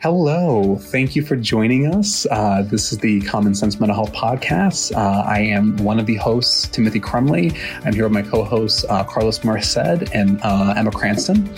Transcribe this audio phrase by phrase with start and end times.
[0.00, 0.76] Hello.
[0.76, 2.24] Thank you for joining us.
[2.30, 4.96] Uh, this is the Common Sense Mental Health Podcast.
[4.96, 7.52] Uh, I am one of the hosts, Timothy Crumley.
[7.84, 9.76] I'm here with my co hosts, uh, Carlos Merced
[10.14, 11.52] and uh, Emma Cranston.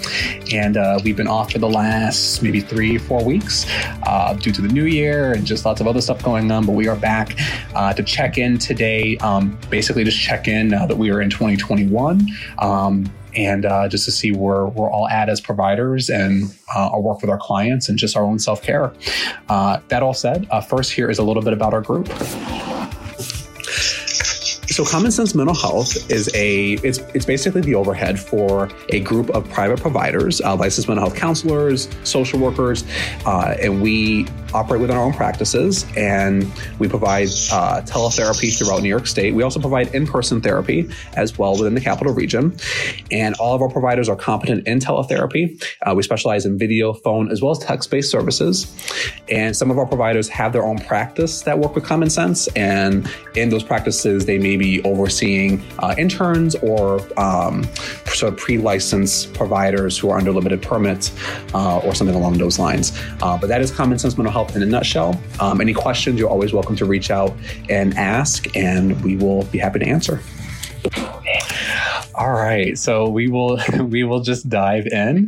[0.54, 3.66] And uh, we've been off for the last maybe three, four weeks
[4.04, 6.64] uh, due to the new year and just lots of other stuff going on.
[6.64, 7.36] But we are back
[7.74, 12.26] to check in today, um, basically just check in now that we are in 2021.
[12.58, 13.04] Um,
[13.34, 17.20] and uh, just to see where we're all at as providers and uh, our work
[17.20, 18.92] with our clients and just our own self care.
[19.48, 22.08] Uh, that all said, uh, first, here is a little bit about our group.
[24.70, 29.28] So Common Sense Mental Health is a it's it's basically the overhead for a group
[29.30, 32.84] of private providers, uh, licensed mental health counselors, social workers,
[33.26, 38.88] uh, and we operate within our own practices and we provide uh, teletherapy throughout New
[38.88, 39.34] York State.
[39.34, 42.56] We also provide in-person therapy as well within the capital region,
[43.10, 45.62] and all of our providers are competent in teletherapy.
[45.82, 48.72] Uh, we specialize in video, phone, as well as text-based services,
[49.28, 53.10] and some of our providers have their own practice that work with Common Sense, and
[53.34, 57.64] in those practices they may be overseeing uh, interns or um,
[58.06, 61.12] sort of pre-licensed providers who are under limited permits
[61.54, 62.92] uh, or something along those lines.
[63.22, 65.20] Uh, but that is common sense mental health in a nutshell.
[65.40, 67.34] Um, any questions, you're always welcome to reach out
[67.68, 70.20] and ask, and we will be happy to answer.
[72.14, 75.26] All right, so we will we will just dive in.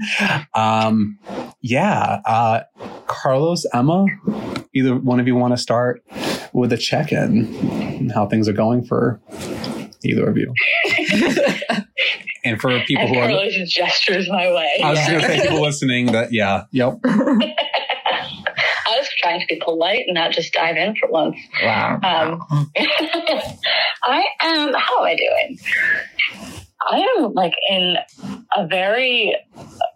[0.54, 1.18] Um,
[1.62, 2.60] yeah, uh,
[3.06, 4.06] Carlos, Emma,
[4.74, 6.04] either one of you want to start
[6.52, 7.46] with a check in,
[8.10, 9.20] how things are going for
[10.04, 10.52] either of you.
[12.44, 14.80] and for people and who Carlos are gestures my way.
[14.82, 15.10] I was yeah.
[15.10, 16.98] going to say people listening that yeah, yep.
[17.04, 21.36] I was trying to be polite and not just dive in for once.
[21.62, 22.00] Wow.
[22.02, 22.70] Um,
[24.04, 24.74] I am.
[24.74, 25.58] How am I doing?
[26.90, 27.96] I am like in
[28.56, 29.36] a very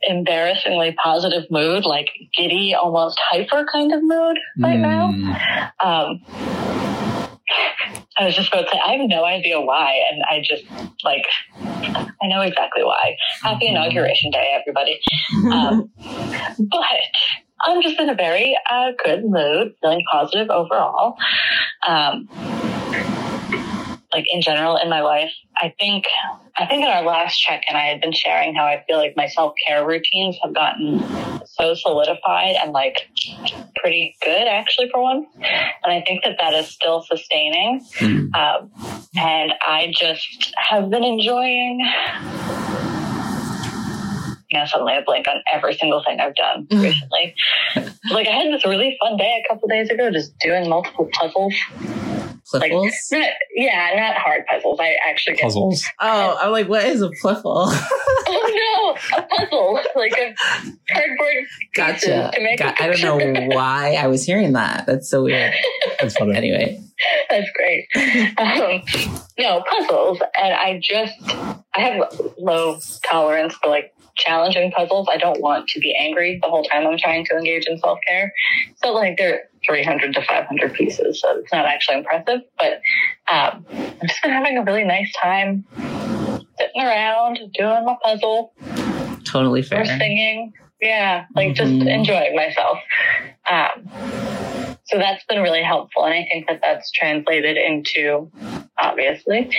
[0.03, 4.83] embarrassingly positive mood, like giddy, almost hyper kind of mood right mm.
[4.83, 5.09] now.
[5.81, 6.86] Um,
[8.19, 10.01] I was just about to say, I have no idea why.
[10.11, 10.65] And I just
[11.05, 11.25] like,
[11.57, 13.17] I know exactly why.
[13.43, 15.01] Happy inauguration day, everybody.
[15.53, 15.91] Um,
[16.71, 16.87] but
[17.63, 21.17] I'm just in a very uh, good mood, feeling positive overall.
[21.87, 22.29] Um,
[24.17, 25.31] like in general in my life.
[25.59, 26.07] I think
[26.57, 29.13] I think in our last check and I had been sharing how I feel like
[29.15, 31.01] my self care routines have gotten
[31.47, 33.09] so solidified and like
[33.77, 35.27] pretty good actually for once.
[35.37, 37.85] And I think that that is still sustaining.
[37.99, 38.35] Mm.
[38.35, 38.71] Um,
[39.15, 41.87] and I just have been enjoying
[44.49, 46.81] you know, suddenly I blank on every single thing I've done mm-hmm.
[46.81, 47.35] recently.
[48.13, 51.53] like I had this really fun day a couple days ago, just doing multiple puzzles.
[52.53, 54.79] Like, not, yeah, not hard puzzles.
[54.81, 55.85] I actually get puzzles.
[56.01, 57.43] Oh, I'm like, what is a pliffle?
[58.29, 60.35] oh no, a puzzle, like a
[60.93, 61.45] cardboard.
[61.75, 62.33] Gotcha.
[62.57, 64.87] Got, I don't know why I was hearing that.
[64.87, 65.55] That's so weird.
[66.01, 66.37] That's funny.
[66.37, 66.81] Anyway,
[67.29, 67.87] that's great.
[68.39, 68.83] Um,
[69.39, 71.15] no puzzles, and I just
[71.75, 72.79] I have low
[73.11, 75.09] tolerance for like challenging puzzles.
[75.11, 77.99] I don't want to be angry the whole time I'm trying to engage in self
[78.07, 78.33] care.
[78.77, 82.41] So like they're 300 to 500 pieces, so it's not actually impressive.
[82.59, 82.81] But
[83.33, 85.65] um, I've just been having a really nice time
[86.59, 88.53] sitting around doing my puzzle.
[89.25, 89.83] Totally fair.
[89.83, 90.53] Or singing.
[90.81, 91.79] Yeah, like mm-hmm.
[91.79, 92.79] just enjoying myself.
[93.51, 93.89] Um,
[94.85, 96.05] so that's been really helpful.
[96.05, 98.31] And I think that that's translated into
[98.79, 99.51] obviously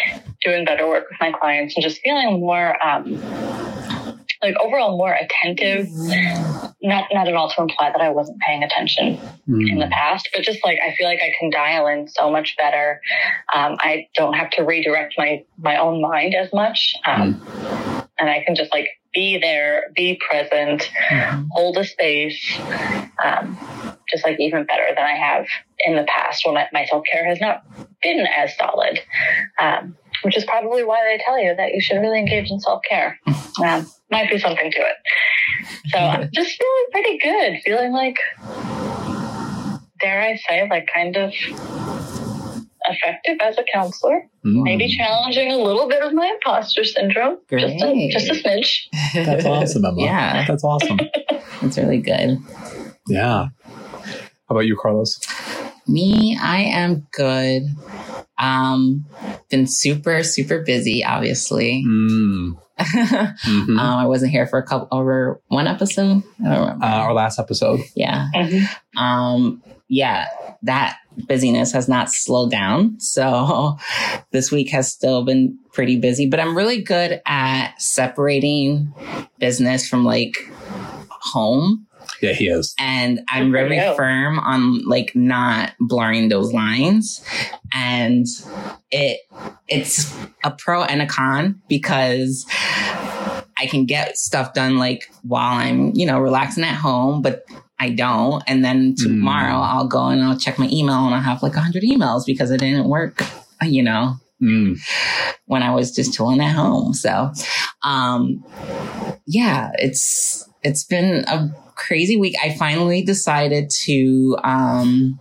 [0.43, 3.15] doing better work with my clients and just feeling more um,
[4.41, 5.87] like overall more attentive.
[6.81, 9.17] Not not at all to imply that I wasn't paying attention
[9.49, 9.69] mm.
[9.69, 12.55] in the past, but just like I feel like I can dial in so much
[12.55, 13.01] better.
[13.53, 18.07] Um, I don't have to redirect my my own mind as much, um, mm.
[18.19, 21.45] and I can just like be there, be present, mm-hmm.
[21.51, 22.59] hold a space.
[23.23, 23.57] Um,
[24.07, 25.45] just like even better than I have
[25.85, 27.63] in the past when my, my self care has not
[28.01, 28.99] been as solid.
[29.59, 32.81] Um, which is probably why they tell you that you should really engage in self
[32.87, 33.19] care.
[33.63, 34.95] Um, might be something to it.
[35.87, 38.17] So I'm just feeling pretty good, feeling like,
[39.99, 41.33] dare I say, like kind of
[42.89, 44.27] effective as a counselor.
[44.45, 44.63] Mm.
[44.63, 48.83] Maybe challenging a little bit of my imposter syndrome, just a, just a smidge.
[49.13, 50.01] That's awesome, Emma.
[50.01, 50.99] yeah, that's awesome.
[51.61, 52.37] That's really good.
[53.07, 53.47] Yeah.
[53.65, 55.19] How about you, Carlos?
[55.87, 57.63] Me, I am good.
[58.37, 59.05] Um,
[59.49, 61.83] been super, super busy, obviously.
[61.83, 62.59] Mm.
[62.79, 63.79] Mm-hmm.
[63.79, 66.23] um, I wasn't here for a couple over one episode.
[66.45, 66.85] I don't remember.
[66.85, 67.81] Uh, our last episode.
[67.95, 68.27] Yeah.
[68.35, 68.97] Mm-hmm.
[68.97, 70.27] Um, yeah,
[70.63, 70.97] that
[71.27, 72.99] busyness has not slowed down.
[72.99, 73.77] So
[74.31, 78.93] this week has still been pretty busy, but I'm really good at separating
[79.39, 80.37] business from like
[81.09, 81.86] home.
[82.21, 82.73] Yeah, he is.
[82.79, 87.23] And I'm very firm on like not blurring those lines.
[87.73, 88.25] And
[88.91, 89.19] it
[89.67, 92.45] it's a pro and a con because
[93.57, 97.45] I can get stuff done like while I'm, you know, relaxing at home, but
[97.79, 98.43] I don't.
[98.47, 99.67] And then tomorrow mm.
[99.67, 102.59] I'll go and I'll check my email and I'll have like 100 emails because it
[102.59, 103.23] didn't work,
[103.63, 104.79] you know, mm.
[105.45, 106.93] when I was just chilling at home.
[106.93, 107.31] So,
[107.83, 108.43] um,
[109.25, 112.35] yeah, it's, it's been a crazy week.
[112.43, 115.19] I finally decided to, um,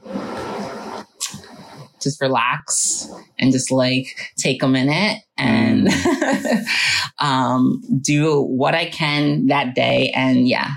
[2.06, 3.08] just relax
[3.38, 5.88] and just like take a minute and
[7.18, 10.12] um, do what I can that day.
[10.14, 10.76] And yeah,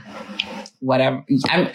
[0.80, 1.24] whatever.
[1.50, 1.68] I'm,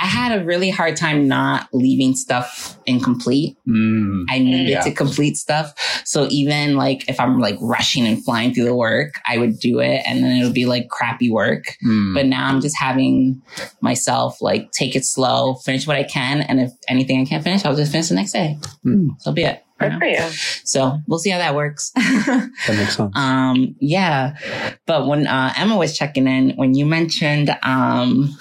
[0.00, 3.56] I had a really hard time not leaving stuff incomplete.
[3.66, 4.80] Mm, I needed yeah.
[4.82, 5.74] to complete stuff.
[6.04, 9.80] So even like if I'm like rushing and flying through the work, I would do
[9.80, 11.76] it and then it would be like crappy work.
[11.84, 12.14] Mm.
[12.14, 13.42] But now I'm just having
[13.80, 16.40] myself like take it slow, finish what I can.
[16.42, 18.58] And if anything I can't finish, I'll just finish the next day.
[18.84, 19.20] Mm.
[19.20, 19.64] So be it.
[19.90, 20.20] Good for you.
[20.64, 21.90] So we'll see how that works.
[21.96, 23.12] that makes sense.
[23.14, 24.36] Um, yeah.
[24.86, 28.36] But when uh, Emma was checking in, when you mentioned, um,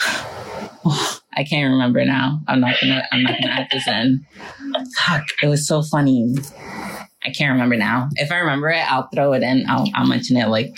[1.33, 2.41] I can't remember now.
[2.47, 3.03] I'm not gonna.
[3.11, 4.25] I'm not gonna add this in.
[4.97, 5.23] Fuck!
[5.41, 6.35] It was so funny.
[7.23, 8.09] I can't remember now.
[8.15, 9.65] If I remember it, I'll throw it in.
[9.69, 10.75] I'll, I'll mention it like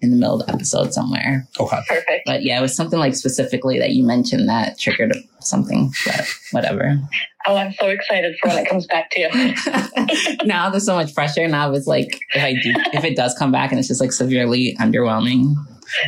[0.00, 1.46] in the middle of the episode somewhere.
[1.58, 1.80] Okay.
[1.88, 2.22] Perfect.
[2.26, 6.98] But yeah, it was something like specifically that you mentioned that triggered something, but whatever.
[7.46, 10.36] Oh, I'm so excited for when it comes back to you.
[10.44, 11.46] now there's so much pressure.
[11.48, 14.12] Now it's like if I do, if it does come back and it's just like
[14.12, 15.54] severely underwhelming.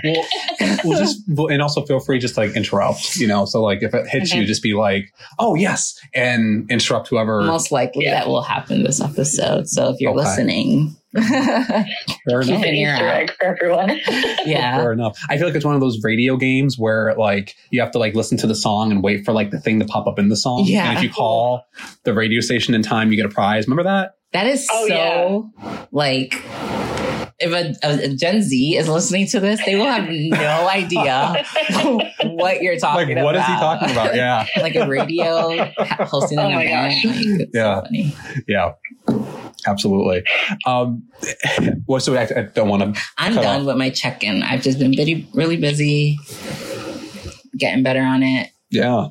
[0.03, 0.27] Well,
[0.85, 3.44] we'll just and also feel free just like interrupt, you know.
[3.44, 7.43] So like if it hits you, just be like, "Oh yes," and interrupt whoever.
[7.43, 8.15] Most likely yeah.
[8.15, 9.69] that will happen this episode.
[9.69, 10.20] So if you're okay.
[10.20, 10.97] listening,
[12.28, 12.64] Fair enough.
[12.64, 14.00] An Easter egg for everyone.
[14.46, 14.78] yeah.
[14.78, 15.19] Fair enough.
[15.28, 18.14] I feel like it's one of those radio games where like you have to like
[18.14, 20.37] listen to the song and wait for like the thing to pop up in the
[20.37, 20.64] song.
[20.64, 20.88] Yeah.
[20.88, 21.64] And if you call
[22.02, 23.66] the radio station in time, you get a prize.
[23.66, 24.16] Remember that?
[24.32, 25.87] That is oh, so yeah.
[25.93, 26.34] like
[27.38, 31.44] if a, a, Gen Z is listening to this, they will have no idea
[32.25, 33.34] what you're talking like, what about.
[33.34, 34.14] What is he talking about?
[34.14, 34.46] Yeah.
[34.56, 35.64] like a radio
[36.05, 37.40] hosting oh an oh event.
[37.40, 37.82] Like, yeah.
[37.82, 38.12] So
[38.49, 38.72] yeah.
[39.66, 40.25] Absolutely.
[40.66, 41.02] Um,
[41.87, 43.02] well, so I, I don't want to.
[43.19, 43.66] I'm done off.
[43.66, 44.43] with my check in.
[44.43, 46.19] I've just been really, really busy
[47.56, 48.50] getting better on it.
[48.70, 49.06] Yeah.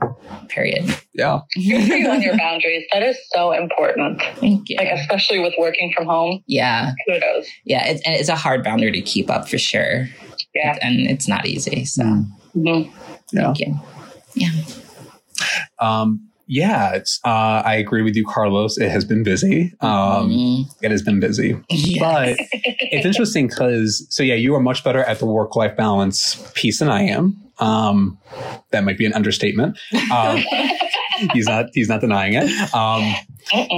[0.50, 0.94] Period.
[1.14, 1.40] Yeah.
[1.56, 2.86] Good you on your boundaries.
[2.92, 4.22] That is so important.
[4.36, 4.78] Thank you.
[4.78, 6.44] Like especially with working from home.
[6.48, 6.94] Yeah.
[7.08, 7.48] Kudos.
[7.64, 10.08] Yeah, it's it's a hard boundary to keep up for sure.
[10.54, 10.78] Yeah.
[10.82, 11.86] And it's not easy.
[11.86, 12.04] So.
[12.04, 12.92] Mm-hmm.
[13.34, 13.68] Thank yeah.
[13.68, 13.80] you.
[14.36, 14.52] Yeah.
[15.80, 18.78] Um, yeah, it's, uh, I agree with you, Carlos.
[18.78, 19.74] It has been busy.
[19.82, 20.86] Um, mm-hmm.
[20.86, 22.00] It has been busy, yeah.
[22.00, 26.52] but it's interesting because, so yeah, you are much better at the work life balance
[26.54, 27.42] piece than I am.
[27.60, 28.18] Um,
[28.72, 29.78] that might be an understatement.
[30.12, 30.44] Um,
[31.34, 32.74] he's not, he's not denying it.
[32.74, 33.16] Um,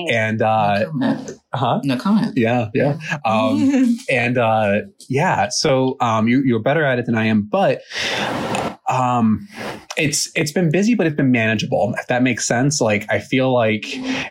[0.09, 1.81] and, uh, no huh?
[1.83, 2.37] No comment.
[2.37, 2.69] Yeah.
[2.73, 2.97] Yeah.
[3.25, 7.81] Um, and, uh, yeah, so, um, you, you're better at it than I am, but,
[8.87, 9.47] um,
[9.97, 11.93] it's it's been busy, but it's been manageable.
[11.97, 12.81] If that makes sense.
[12.81, 13.85] Like I feel like,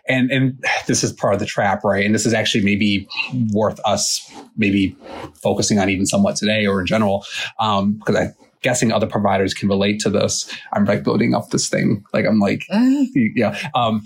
[0.08, 2.04] and and this is part of the trap, right?
[2.04, 3.08] And this is actually maybe
[3.52, 4.20] worth us
[4.56, 4.96] maybe
[5.42, 7.24] focusing on even somewhat today or in general,
[7.58, 8.32] um, because I
[8.64, 10.50] guessing other providers can relate to this.
[10.72, 12.02] I'm like building up this thing.
[12.12, 13.04] Like I'm like, uh.
[13.14, 13.56] yeah.
[13.74, 14.02] Um,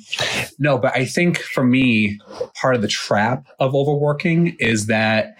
[0.58, 2.18] no, but I think for me,
[2.60, 5.38] part of the trap of overworking is that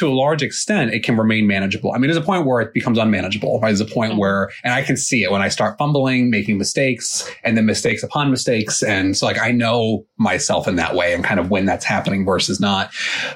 [0.00, 1.92] to a large extent, it can remain manageable.
[1.92, 3.68] I mean, there's a point where it becomes unmanageable, right?
[3.68, 4.20] There's a point mm-hmm.
[4.20, 8.02] where, and I can see it when I start fumbling, making mistakes and then mistakes
[8.02, 8.82] upon mistakes.
[8.82, 12.24] And so like, I know myself in that way and kind of when that's happening
[12.24, 12.90] versus not.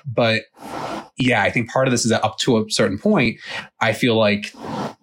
[0.06, 0.44] But
[1.18, 3.38] yeah, I think part of this is that up to a certain point,
[3.80, 4.54] I feel like,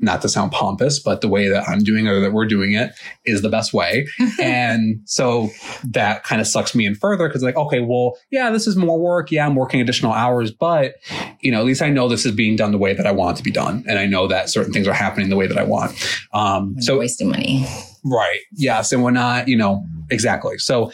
[0.02, 2.74] not to sound pompous, but the way that I'm doing it or that we're doing
[2.74, 2.92] it
[3.26, 4.08] is the best way.
[4.42, 5.50] and so
[5.84, 9.00] that kind of sucks me in further because like, okay, well, yeah, this is more
[9.00, 9.32] work.
[9.32, 10.96] Yeah, I'm working additional hours, but
[11.40, 13.36] you know, at least I know this is being done the way that I want
[13.36, 13.84] it to be done.
[13.88, 15.92] And I know that certain things are happening the way that I want.
[16.34, 17.66] Um, so wasting money.
[18.04, 18.40] Right.
[18.54, 18.92] Yes.
[18.92, 20.58] And we're not, you know, exactly.
[20.58, 20.92] So,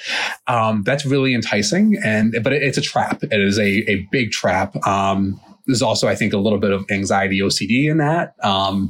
[0.48, 1.98] um, that's really enticing.
[2.04, 3.24] And, but it, it's a trap.
[3.24, 4.76] It is a, a big trap.
[4.86, 8.34] Um, there's also, I think, a little bit of anxiety OCD in that.
[8.42, 8.90] Um,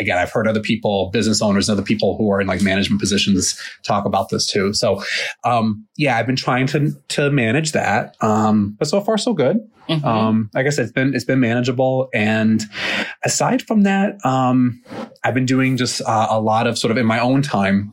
[0.00, 3.58] again, I've heard other people, business owners, other people who are in like management positions
[3.84, 4.74] talk about this too.
[4.74, 5.02] So,
[5.44, 9.58] um, yeah, I've been trying to to manage that, um, but so far so good.
[9.88, 10.06] Mm-hmm.
[10.06, 12.62] Um, like I said, it's been it's been manageable, and
[13.24, 14.82] aside from that, um,
[15.24, 17.92] I've been doing just uh, a lot of sort of in my own time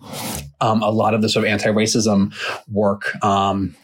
[0.61, 2.33] um, a lot of the sort of anti-racism
[2.67, 3.23] work.
[3.23, 3.75] Um,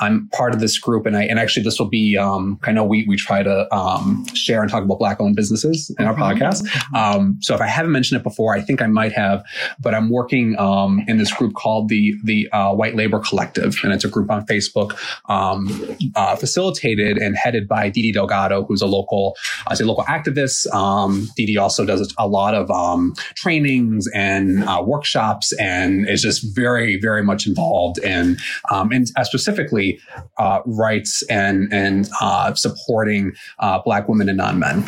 [0.00, 2.16] I'm part of this group, and I and actually this will be.
[2.16, 6.06] Um, I know we we try to um, share and talk about black-owned businesses in
[6.06, 6.22] our mm-hmm.
[6.22, 6.94] podcast.
[6.94, 9.44] Um, so if I haven't mentioned it before, I think I might have.
[9.80, 13.92] But I'm working um, in this group called the the uh, White Labor Collective, and
[13.92, 14.96] it's a group on Facebook
[15.28, 20.66] uh, facilitated and headed by Didi Delgado, who's a local, I say local activist.
[21.36, 22.70] Didi also does a lot of
[23.34, 28.36] trainings and uh, workshops, and is just very very much involved in
[28.70, 30.00] um, and uh, specifically
[30.38, 34.84] uh, rights and and uh, supporting uh, Black women and non men.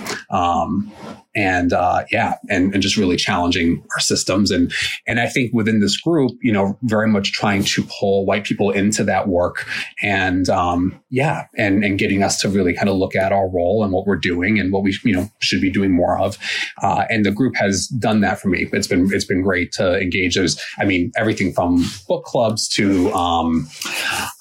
[1.36, 4.50] And uh, yeah, and, and just really challenging our systems.
[4.50, 4.72] And
[5.06, 8.70] and I think within this group, you know, very much trying to pull white people
[8.70, 9.66] into that work,
[10.02, 13.84] and um, yeah, and and getting us to really kind of look at our role
[13.84, 16.38] and what we're doing and what we you know should be doing more of.
[16.82, 18.66] Uh, and the group has done that for me.
[18.72, 20.36] It's been it's been great to engage.
[20.36, 23.68] There's I mean everything from book clubs to um,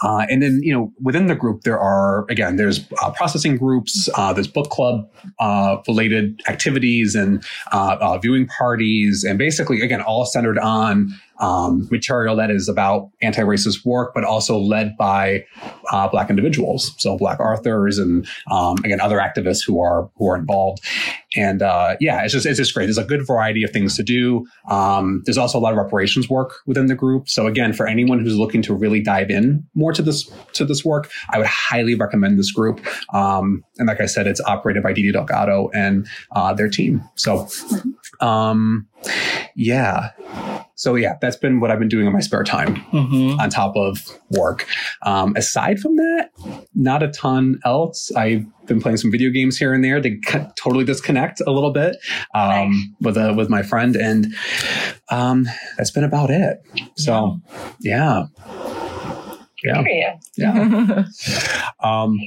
[0.01, 4.07] uh, and then you know within the group there are again there's uh, processing groups,
[4.15, 5.09] uh, there's book club
[5.39, 11.13] uh, related activities activities and uh, uh, viewing parties, and basically, again, all centered on
[11.39, 15.45] um, material that is about anti-racist work, but also led by
[15.91, 20.35] uh, black individuals, so black authors and um, again other activists who are who are
[20.35, 20.79] involved.
[21.35, 22.85] And uh, yeah, it's just it's just great.
[22.85, 24.45] There's a good variety of things to do.
[24.69, 27.29] Um, there's also a lot of reparations work within the group.
[27.29, 30.85] So again, for anyone who's looking to really dive in more to this to this
[30.85, 32.85] work, I would highly recommend this group.
[33.13, 37.03] Um, and like I said, it's operated by Didi Delgado and uh, their team.
[37.15, 37.47] So
[38.21, 38.87] um,
[39.55, 40.11] yeah.
[40.75, 43.39] So yeah, that's been what I've been doing in my spare time mm-hmm.
[43.39, 43.97] on top of
[44.29, 44.67] work.
[45.03, 46.29] Um, aside from that,
[46.73, 48.11] not a ton else.
[48.15, 50.19] I've been playing some video games here and there to
[50.55, 51.97] totally disconnect a little bit
[52.33, 52.85] um, nice.
[53.01, 54.27] with a, with my friend, and
[55.09, 56.61] um, that's been about it.
[56.95, 57.39] So
[57.79, 58.25] yeah.
[58.35, 58.84] Yeah.
[60.35, 61.05] Yeah.
[61.79, 62.19] um,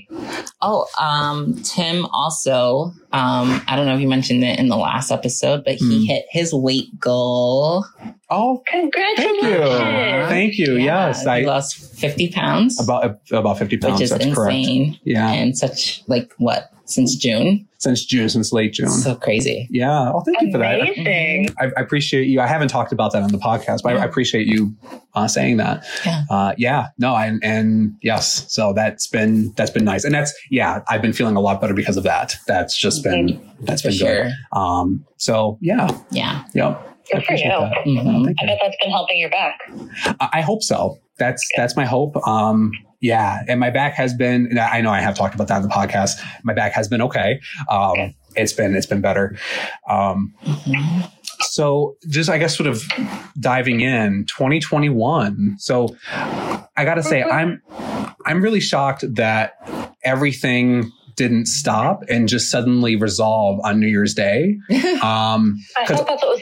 [0.61, 5.11] oh, um, Tim also, um, I don't know if you mentioned it in the last
[5.11, 6.05] episode, but he hmm.
[6.07, 7.85] hit his weight goal.
[8.31, 9.43] Oh, congratulations!
[9.43, 10.29] Thank you.
[10.29, 10.75] Thank you.
[10.75, 12.81] Yeah, yes, I lost fifty pounds.
[12.81, 13.95] About about fifty pounds.
[13.95, 14.93] Which is That's insane.
[14.93, 15.03] Correct.
[15.05, 18.89] Yeah, and such like what since June since June, since late June.
[18.89, 19.69] So crazy.
[19.71, 20.11] Yeah.
[20.13, 20.49] Oh, thank Amazing.
[20.49, 21.73] you for that.
[21.77, 22.41] I, I, appreciate you.
[22.41, 24.01] I haven't talked about that on the podcast, but yeah.
[24.01, 24.75] I, I, appreciate you
[25.15, 25.85] uh, saying that.
[26.05, 26.23] Yeah.
[26.29, 26.89] Uh, yeah.
[26.99, 27.17] No.
[27.17, 28.53] And and yes.
[28.53, 30.83] So that's been that's been nice, and that's yeah.
[30.89, 32.37] I've been feeling a lot better because of that.
[32.47, 33.65] That's just been mm-hmm.
[33.65, 34.25] that's for been sure.
[34.25, 34.33] good.
[34.53, 35.07] Um.
[35.17, 35.97] So yeah.
[36.11, 36.45] Yeah.
[36.55, 36.85] Yep.
[37.13, 37.49] Good for you.
[37.49, 38.29] Mm-hmm.
[38.41, 39.59] I bet that's been helping your back.
[40.21, 40.99] I, I hope so.
[41.19, 42.17] That's that's my hope.
[42.27, 44.59] Um, yeah, and my back has been.
[44.59, 46.21] I know I have talked about that in the podcast.
[46.43, 47.41] My back has been okay.
[47.71, 48.15] Um.
[48.37, 49.37] It's been it's been better.
[49.89, 50.35] Um,
[51.41, 52.83] so just I guess sort of
[53.41, 55.57] diving in 2021.
[55.59, 57.61] So I got to say I'm
[58.25, 59.55] I'm really shocked that
[60.05, 64.57] everything didn't stop and just suddenly resolve on New Year's Day.
[64.99, 66.38] Um, I thought that's what was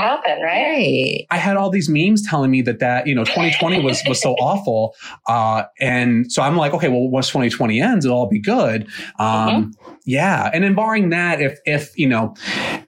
[0.00, 1.26] happen, right?
[1.30, 4.34] I had all these memes telling me that that you know 2020 was was so
[4.34, 4.94] awful,
[5.26, 8.86] uh, and so I'm like, okay, well, once 2020 ends, it'll all be good.
[9.18, 9.94] Um, mm-hmm.
[10.04, 12.34] Yeah, and then barring that, if if you know,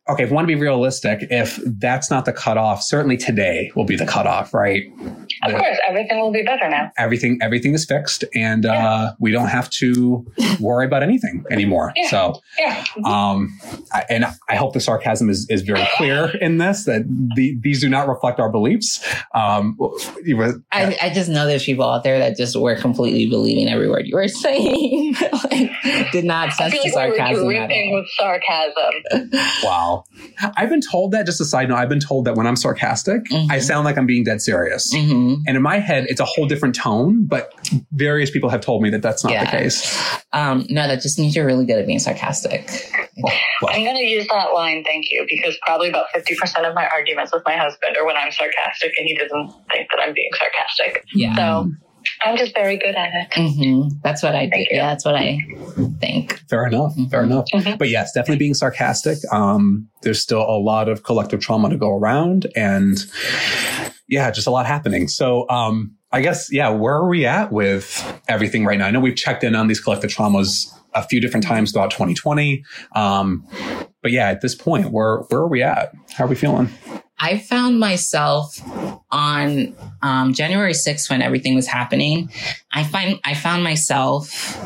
[0.08, 3.84] okay, if we want to be realistic, if that's not the cutoff, certainly today will
[3.84, 4.84] be the cutoff, right?
[5.44, 6.90] Of the, course, everything will be better now.
[6.98, 8.88] Everything everything is fixed, and yeah.
[8.88, 10.26] uh, we don't have to
[10.60, 11.92] worry about anything anymore.
[11.96, 12.08] Yeah.
[12.08, 12.84] So, yeah.
[13.04, 13.56] um,
[13.92, 17.04] I, and I hope the sarcasm is is very clear in this that
[17.36, 19.06] the, these do not reflect our beliefs.
[19.34, 19.76] Um,
[20.72, 24.06] I, I just know there's people out there that just were completely believing every word
[24.06, 25.70] you were saying, like,
[26.10, 27.46] did not sense the sarcasm.
[27.46, 29.30] with sarcasm.
[29.62, 29.91] wow.
[30.56, 31.26] I've been told that.
[31.26, 33.50] Just a side note, I've been told that when I'm sarcastic, mm-hmm.
[33.50, 35.42] I sound like I'm being dead serious, mm-hmm.
[35.46, 37.26] and in my head, it's a whole different tone.
[37.26, 37.52] But
[37.92, 39.44] various people have told me that that's not yeah.
[39.44, 40.20] the case.
[40.32, 42.70] Um, no, that just means you're really good at being sarcastic.
[43.16, 43.74] Well, well.
[43.74, 47.32] I'm going to use that line, thank you, because probably about 50% of my arguments
[47.32, 51.04] with my husband are when I'm sarcastic and he doesn't think that I'm being sarcastic.
[51.14, 51.36] Yeah.
[51.36, 51.70] So
[52.22, 53.30] I'm just very good at it.
[53.30, 53.96] Mm-hmm.
[54.02, 54.64] That's what I do.
[54.70, 55.38] Yeah, that's what I
[56.00, 56.40] think.
[56.48, 56.92] Fair enough.
[56.92, 57.06] Mm-hmm.
[57.06, 57.46] Fair enough.
[57.52, 57.76] Mm-hmm.
[57.76, 59.18] But yes, definitely being sarcastic.
[59.32, 62.98] Um, there's still a lot of collective trauma to go around and
[64.08, 65.08] yeah, just a lot happening.
[65.08, 68.86] So, um, I guess, yeah, where are we at with everything right now?
[68.86, 72.64] I know we've checked in on these collective traumas a few different times throughout 2020.
[72.94, 73.46] Um,
[74.02, 75.92] but yeah, at this point, where where are we at?
[76.12, 76.68] How are we feeling?
[77.22, 78.60] I found myself
[79.12, 82.32] on um, January 6th when everything was happening.
[82.72, 84.58] I find I found myself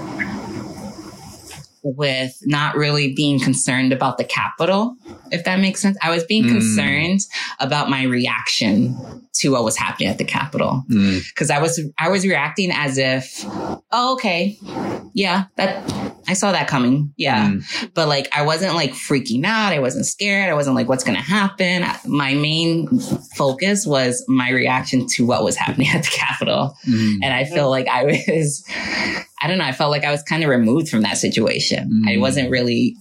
[1.94, 4.96] with not really being concerned about the Capitol
[5.30, 5.96] if that makes sense.
[6.02, 6.52] I was being mm.
[6.52, 7.20] concerned
[7.58, 8.96] about my reaction
[9.34, 11.50] to what was happening at the Capitol because mm.
[11.50, 14.58] I was I was reacting as if, oh, okay,
[15.12, 15.90] yeah, that
[16.28, 17.90] I saw that coming, yeah, mm.
[17.94, 19.72] but like I wasn't like freaking out.
[19.72, 20.50] I wasn't scared.
[20.50, 21.84] I wasn't like, what's going to happen.
[22.06, 22.88] My main
[23.36, 27.18] focus was my reaction to what was happening at the Capitol, mm.
[27.22, 28.64] and I feel like I was.
[29.42, 29.64] I don't know.
[29.64, 32.02] I felt like I was kind of removed from that situation.
[32.08, 32.96] I wasn't really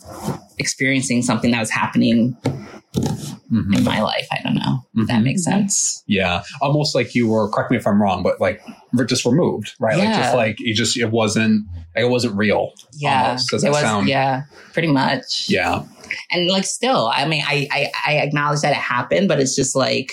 [0.58, 3.74] experiencing something that was happening mm-hmm.
[3.74, 4.28] in my life.
[4.32, 4.86] I don't know.
[4.96, 5.06] Mm-hmm.
[5.06, 6.04] that makes sense.
[6.08, 6.44] Yeah.
[6.62, 8.62] Almost like you were, correct me if I'm wrong, but like
[9.04, 9.98] just removed, right?
[9.98, 10.06] Yeah.
[10.06, 12.72] Like just like you just, it wasn't, like it wasn't real.
[12.94, 13.28] Yeah.
[13.28, 13.50] Almost.
[13.50, 14.08] Does that was, sound?
[14.08, 14.44] Yeah.
[14.72, 15.50] Pretty much.
[15.50, 15.84] Yeah
[16.32, 19.76] and like still i mean I, I i acknowledge that it happened but it's just
[19.76, 20.12] like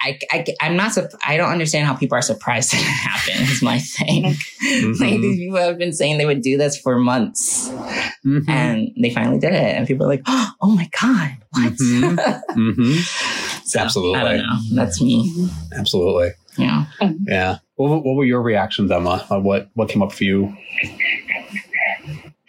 [0.00, 3.62] i, I i'm not i don't understand how people are surprised that it happened is
[3.62, 4.92] my thing mm-hmm.
[5.02, 8.48] like these people have been saying they would do this for months mm-hmm.
[8.48, 12.16] and they finally did it and people are like oh my god what mm-hmm.
[12.58, 13.62] mm-hmm.
[13.64, 16.86] so, absolutely i don't know that's me absolutely yeah
[17.26, 20.54] yeah what, what were your reactions emma what what came up for you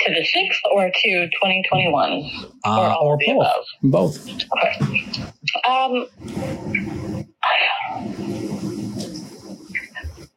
[0.06, 2.32] to the sixth or to 2021?
[2.66, 3.66] Uh, or, or both.
[3.84, 4.30] Both.
[4.30, 5.06] Okay.
[5.68, 6.08] Um,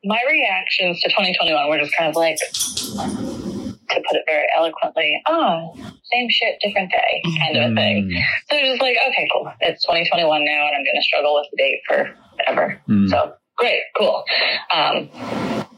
[0.05, 5.75] my reactions to 2021 were just kind of like, to put it very eloquently, oh,
[6.13, 8.11] same shit, different day kind of a thing.
[8.11, 8.23] Mm.
[8.51, 9.51] So it was like, okay, cool.
[9.61, 12.11] It's 2021 now, and I'm going to struggle with the date for
[12.45, 12.81] forever.
[12.89, 13.09] Mm.
[13.09, 14.25] So great, cool.
[14.75, 15.09] Um,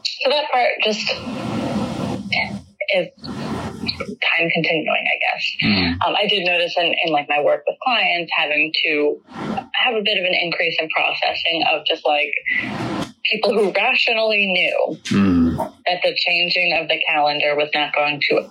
[0.03, 1.11] so that part just
[2.93, 5.43] is time continuing, I guess.
[5.63, 5.91] Mm.
[6.05, 9.21] Um, I did notice in, in like my work with clients having to
[9.73, 12.33] have a bit of an increase in processing of just like
[13.25, 15.57] people who rationally knew mm.
[15.85, 18.49] that the changing of the calendar was not going to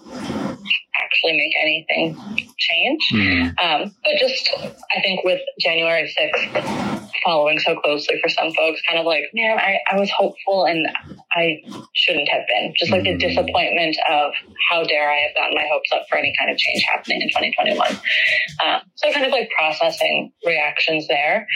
[1.02, 2.16] actually make anything
[2.58, 3.08] change.
[3.12, 3.62] Mm.
[3.62, 4.50] Um, but just,
[4.94, 9.58] I think with January 6th, following so closely for some folks, kind of like, man,
[9.58, 10.86] I, I was hopeful and
[11.32, 11.58] I
[11.94, 12.72] shouldn't have been.
[12.78, 13.20] Just like the mm.
[13.20, 14.32] disappointment of
[14.70, 17.28] how dare I have gotten my hopes up for any kind of change happening in
[17.28, 17.86] 2021.
[18.64, 21.46] Um, so kind of like processing reactions there.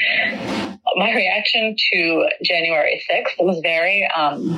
[0.96, 4.56] My reaction to January 6th was very, um,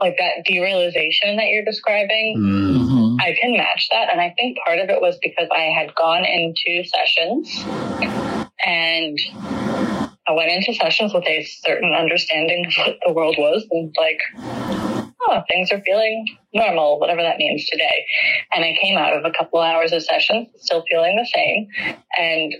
[0.00, 2.36] like that derealization that you're describing.
[2.38, 3.16] Mm-hmm.
[3.20, 4.10] I can match that.
[4.10, 9.18] And I think part of it was because I had gone into sessions and
[10.26, 14.20] I went into sessions with a certain understanding of what the world was and like,
[15.28, 18.06] oh, things are feeling normal, whatever that means today.
[18.52, 21.68] And I came out of a couple hours of sessions still feeling the same.
[22.18, 22.54] And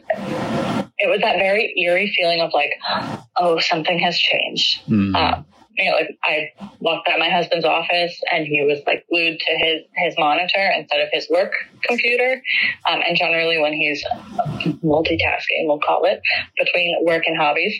[0.98, 2.72] it was that very eerie feeling of like,
[3.36, 4.86] oh, something has changed.
[4.86, 5.14] Mm.
[5.14, 9.38] Um, you know, like I walked by my husband's office and he was like glued
[9.38, 12.42] to his, his monitor instead of his work computer.
[12.88, 14.04] Um, and generally when he's
[14.84, 16.20] multitasking, we'll call it,
[16.58, 17.74] between work and hobbies,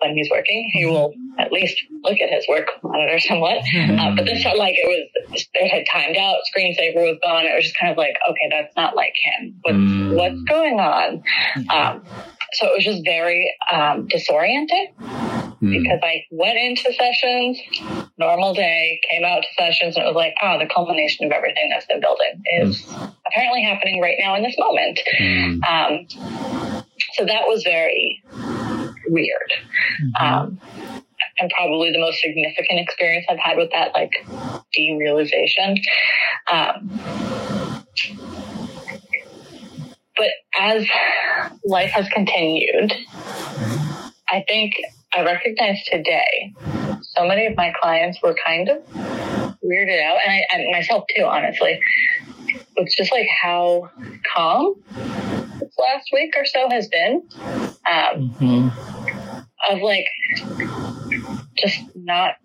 [0.00, 3.58] when he's working, he will at least look at his work monitor somewhat.
[3.58, 7.44] Uh, but this felt like it was, it had timed out, screensaver was gone.
[7.44, 9.56] It was just kind of like, okay, that's not like him.
[9.62, 10.16] What's, mm.
[10.16, 11.22] what's going on?
[11.70, 12.02] Um,
[12.54, 15.82] so it was just very um, disorienting mm.
[15.82, 17.58] because I went into sessions,
[18.18, 21.70] normal day, came out to sessions, and it was like, oh, the culmination of everything
[21.70, 23.14] that's been building is mm.
[23.26, 25.00] apparently happening right now in this moment.
[25.20, 25.60] Mm.
[25.64, 28.22] Um, so that was very
[29.08, 29.52] weird.
[30.02, 30.24] Mm-hmm.
[30.24, 30.60] Um,
[31.40, 34.10] and probably the most significant experience I've had with that, like
[34.76, 35.78] derealization.
[36.50, 37.84] Um,
[40.16, 40.86] but as
[41.64, 42.92] life has continued,
[44.28, 44.74] I think
[45.14, 46.54] I recognize today
[47.02, 48.84] so many of my clients were kind of
[49.64, 51.80] weirded out, and I, I myself too, honestly.
[52.76, 53.90] It's just like how
[54.32, 54.74] calm
[55.60, 57.22] this last week or so has been.
[57.40, 58.68] Um, mm-hmm.
[59.70, 60.06] Of like
[61.56, 62.36] just not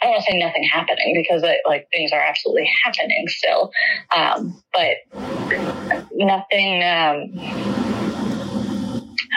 [0.00, 3.72] I don't want to say nothing happening because like things are absolutely happening still,
[4.16, 4.96] um, but
[6.12, 6.84] nothing.
[6.84, 7.87] Um,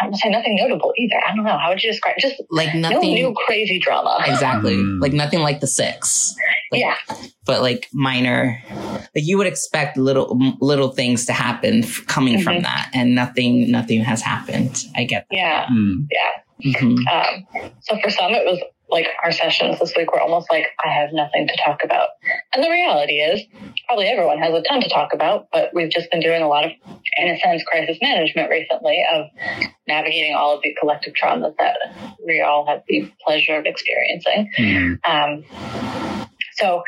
[0.01, 1.21] I don't say nothing notable either.
[1.25, 1.57] I don't know.
[1.57, 4.17] How would you describe just like nothing no new crazy drama?
[4.25, 4.75] Exactly.
[4.75, 5.01] Mm.
[5.01, 6.35] Like nothing like the six.
[6.71, 6.95] Like, yeah.
[7.45, 8.61] But like minor,
[9.15, 12.43] like you would expect little little things to happen coming mm-hmm.
[12.43, 14.83] from that, and nothing nothing has happened.
[14.95, 15.37] I get that.
[15.37, 15.65] Yeah.
[15.67, 16.07] Mm.
[16.11, 16.71] Yeah.
[16.73, 17.07] Mm-hmm.
[17.07, 18.59] Um, so for some, it was
[18.91, 22.09] like our sessions this week were almost like I have nothing to talk about.
[22.53, 23.41] And the reality is
[23.87, 26.65] probably everyone has a ton to talk about, but we've just been doing a lot
[26.65, 26.71] of,
[27.17, 29.27] in a sense, crisis management recently of
[29.87, 31.77] navigating all of the collective traumas that
[32.25, 34.51] we all have the pleasure of experiencing.
[34.59, 35.11] Mm-hmm.
[35.11, 35.45] Um,
[36.55, 36.83] so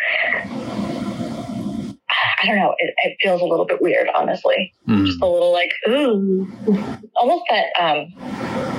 [2.43, 2.75] I don't know.
[2.77, 4.73] It, it, feels a little bit weird, honestly.
[4.87, 5.05] Mm.
[5.05, 6.51] Just a little like, ooh,
[7.15, 8.72] almost that, um,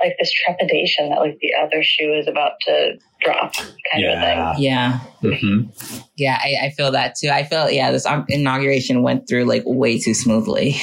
[0.00, 4.50] like this trepidation that like the other shoe is about to drop kind yeah.
[4.50, 4.64] of thing.
[4.64, 5.00] Yeah.
[5.22, 6.00] Mm-hmm.
[6.16, 7.28] Yeah, I, I, feel that too.
[7.28, 10.76] I feel yeah, this inauguration went through like way too smoothly.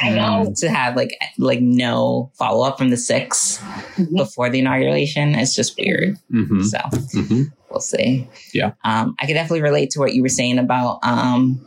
[0.00, 4.16] I know to have like like no follow up from the 6 mm-hmm.
[4.16, 5.34] before the inauguration.
[5.34, 6.18] It's just weird.
[6.32, 6.62] Mm-hmm.
[6.62, 7.42] So mm-hmm.
[7.70, 8.28] we'll see.
[8.52, 11.64] Yeah, um, I could definitely relate to what you were saying about um,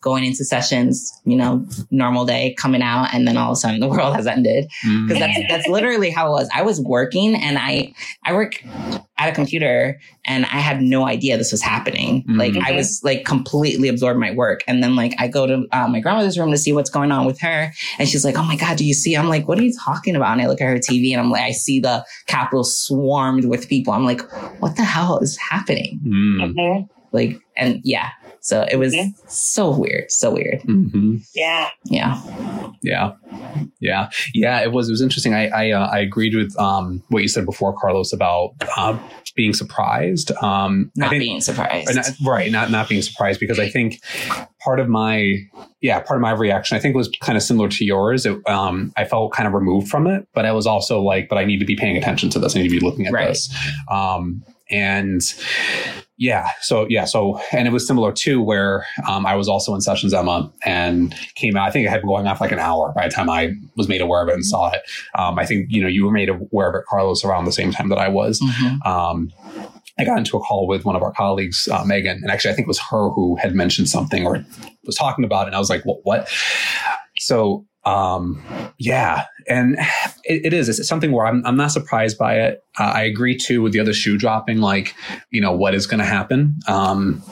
[0.00, 1.12] going into sessions.
[1.24, 4.26] You know, normal day coming out, and then all of a sudden the world has
[4.26, 5.18] ended because mm.
[5.18, 6.48] that's that's literally how it was.
[6.54, 7.92] I was working, and I
[8.24, 8.62] I work
[9.18, 12.22] at a computer and I had no idea this was happening.
[12.22, 12.38] Mm-hmm.
[12.38, 14.62] Like I was like completely absorbed in my work.
[14.68, 17.26] And then like I go to uh, my grandmother's room to see what's going on
[17.26, 17.72] with her.
[17.98, 19.16] And she's like, Oh my God, do you see?
[19.16, 20.32] I'm like, what are you talking about?
[20.32, 23.68] And I look at her TV and I'm like, I see the Capitol swarmed with
[23.68, 23.92] people.
[23.92, 24.20] I'm like,
[24.60, 26.00] what the hell is happening?
[26.04, 26.84] Mm-hmm.
[27.10, 29.10] Like, and yeah, so it was mm-hmm.
[29.26, 30.60] so weird, so weird.
[30.62, 31.16] Mm-hmm.
[31.34, 32.22] Yeah, yeah,
[32.82, 33.12] yeah,
[33.80, 34.60] yeah, yeah.
[34.60, 35.34] It was it was interesting.
[35.34, 38.98] I I, uh, I agreed with um, what you said before, Carlos, about uh,
[39.34, 40.32] being surprised.
[40.42, 42.50] Um, not think, being surprised, not, right?
[42.50, 44.00] Not not being surprised because I think
[44.60, 45.36] part of my
[45.80, 48.26] yeah part of my reaction I think was kind of similar to yours.
[48.26, 51.38] It, um, I felt kind of removed from it, but I was also like, but
[51.38, 52.56] I need to be paying attention to this.
[52.56, 53.28] I need to be looking at right.
[53.28, 53.52] this.
[53.90, 55.22] Um, and
[56.16, 56.48] yeah.
[56.62, 57.04] So yeah.
[57.04, 61.14] So and it was similar too, where um, I was also in sessions, Emma, and
[61.36, 61.68] came out.
[61.68, 63.88] I think it had been going off like an hour by the time I was
[63.88, 64.82] made aware of it and saw it.
[65.14, 67.70] Um, I think you know you were made aware of it, Carlos, around the same
[67.70, 68.40] time that I was.
[68.40, 68.88] Mm-hmm.
[68.88, 69.32] Um,
[69.98, 72.54] I got into a call with one of our colleagues, uh, Megan, and actually I
[72.54, 74.44] think it was her who had mentioned something or
[74.84, 75.48] was talking about it.
[75.48, 75.98] And I was like, what?
[76.04, 76.28] what?
[77.16, 78.42] So um,
[78.78, 79.76] yeah, and
[80.24, 80.68] it, it is.
[80.68, 82.62] It's something where I'm, I'm not surprised by it.
[82.78, 84.94] Uh, I agree too with the other shoe dropping, like,
[85.30, 86.58] you know, what is going to happen.
[86.66, 87.22] Um,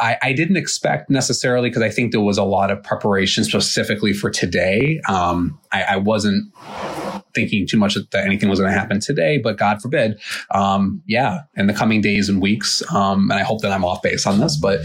[0.00, 4.12] I, I, didn't expect necessarily because I think there was a lot of preparation specifically
[4.12, 5.00] for today.
[5.08, 6.52] Um, I, I wasn't
[7.34, 10.20] thinking too much that anything was going to happen today, but God forbid.
[10.50, 12.82] Um, yeah, in the coming days and weeks.
[12.92, 14.56] Um, and I hope that I'm off base on this.
[14.56, 14.80] But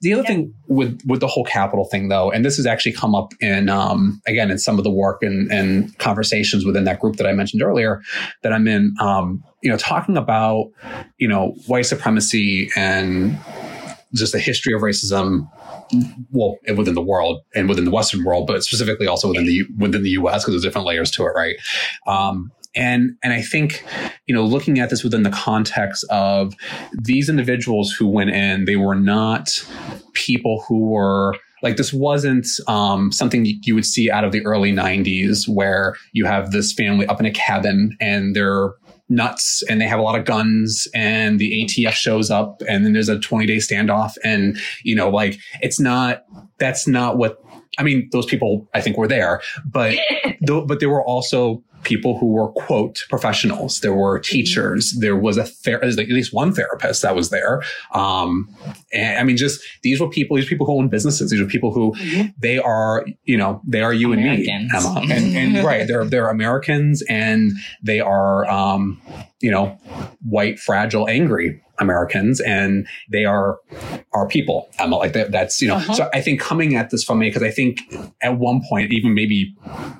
[0.00, 0.28] the other yeah.
[0.28, 3.68] thing with with the whole Capitol thing, though, and this has actually come up in
[3.68, 7.32] um, again in some of the work and, and conversations within that group that I
[7.32, 8.02] mentioned earlier
[8.42, 8.94] that I'm in.
[9.00, 10.70] Um, you know, talking about
[11.18, 13.38] you know white supremacy and
[14.14, 15.48] just the history of racism
[16.30, 20.02] well within the world and within the western world but specifically also within the within
[20.02, 21.56] the us because there's different layers to it right?
[22.06, 23.84] Um, and and i think
[24.26, 26.54] you know looking at this within the context of
[27.02, 29.50] these individuals who went in they were not
[30.14, 34.72] people who were like this wasn't um, something you would see out of the early
[34.72, 38.72] 90s where you have this family up in a cabin and they're
[39.08, 42.92] nuts and they have a lot of guns and the ATF shows up and then
[42.92, 46.24] there's a 20 day standoff and you know like it's not
[46.58, 47.38] that's not what
[47.78, 49.96] I mean those people I think were there but
[50.46, 53.80] but there were also people who were quote professionals.
[53.80, 54.92] There were teachers.
[54.98, 57.62] There was a ther- at least one therapist that was there.
[57.92, 58.54] Um,
[58.92, 60.36] and I mean, just these were people.
[60.36, 61.30] These people who own businesses.
[61.30, 62.28] These are people who mm-hmm.
[62.38, 63.04] they are.
[63.24, 64.48] You know, they are you Americans.
[64.48, 65.02] and me, Emma.
[65.12, 68.48] And, and right, they're they're Americans, and they are.
[68.48, 69.00] Um,
[69.40, 69.76] you know,
[70.24, 73.58] white, fragile, angry Americans, and they are
[74.12, 74.68] our people.
[74.78, 75.76] Emma, like that, that's you know.
[75.76, 75.94] Uh-huh.
[75.94, 77.80] So I think coming at this from me because I think
[78.22, 79.54] at one point, even maybe,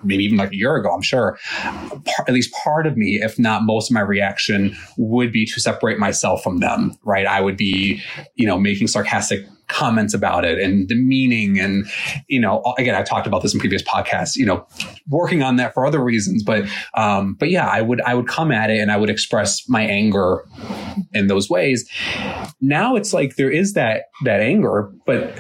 [0.05, 3.39] maybe even like a year ago, I'm sure, par- at least part of me, if
[3.39, 6.97] not most of my reaction, would be to separate myself from them.
[7.05, 7.27] Right?
[7.27, 8.03] I would be,
[8.35, 11.87] you know, making sarcastic comments about it and the meaning and
[12.29, 14.67] you know again i talked about this in previous podcasts you know
[15.09, 18.53] working on that for other reasons but um but yeah i would i would come
[18.53, 20.45] at it and i would express my anger
[21.13, 21.89] in those ways.
[22.61, 25.37] Now it's like there is that that anger but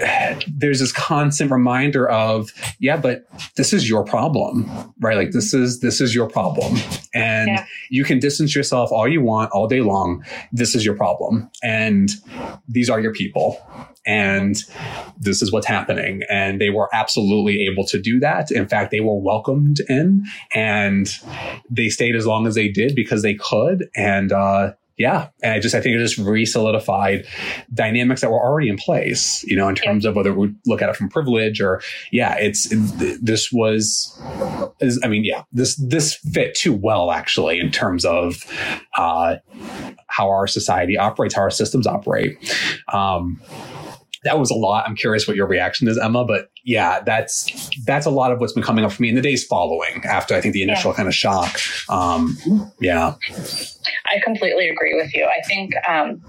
[0.48, 3.24] there's this constant reminder of yeah but
[3.56, 5.16] this is your problem right?
[5.16, 6.78] Like this is this is your problem.
[7.14, 7.66] And yeah.
[7.90, 10.24] you can distance yourself all you want all day long.
[10.52, 11.50] This is your problem.
[11.62, 12.10] And
[12.68, 13.58] these are your people
[14.06, 14.56] and
[15.18, 16.22] this is what's happening.
[16.28, 18.50] And they were absolutely able to do that.
[18.50, 21.08] In fact, they were welcomed in and
[21.70, 23.88] they stayed as long as they did because they could.
[23.94, 25.28] And, uh, yeah.
[25.42, 27.26] And I just, I think it just re-solidified
[27.72, 30.90] dynamics that were already in place, you know, in terms of whether we look at
[30.90, 31.80] it from privilege or,
[32.12, 34.20] yeah, it's, it, this was,
[34.80, 38.44] is, I mean, yeah, this, this fit too well, actually, in terms of,
[38.96, 39.36] uh,
[40.08, 42.36] how our society operates, how our systems operate.
[42.92, 43.40] Um,
[44.24, 44.84] that was a lot.
[44.86, 48.52] I'm curious what your reaction is, Emma, but yeah, that's that's a lot of what's
[48.52, 50.96] been coming up for me in the days following after I think the initial yeah.
[50.96, 51.58] kind of shock.
[51.88, 52.36] Um,
[52.80, 53.14] yeah,
[54.06, 55.24] I completely agree with you.
[55.26, 56.22] I think um,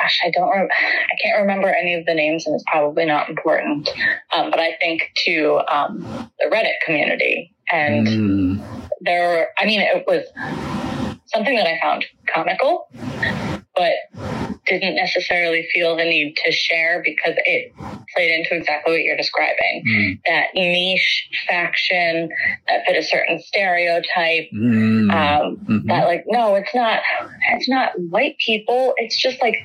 [0.00, 3.28] gosh, I don't, re- I can't remember any of the names, and it's probably not
[3.28, 3.88] important.
[4.34, 8.88] Um, but I think to um, the Reddit community, and mm.
[9.00, 10.24] there, I mean, it was
[11.26, 12.88] something that I found comical,
[13.74, 13.92] but
[14.66, 17.72] didn't necessarily feel the need to share because it
[18.14, 19.84] played into exactly what you're describing.
[19.86, 20.20] Mm.
[20.26, 22.28] That niche faction
[22.68, 24.48] that fit a certain stereotype.
[24.54, 25.10] Mm.
[25.10, 25.86] Um, mm-hmm.
[25.88, 27.00] That like, no, it's not.
[27.52, 28.94] It's not white people.
[28.96, 29.56] It's just like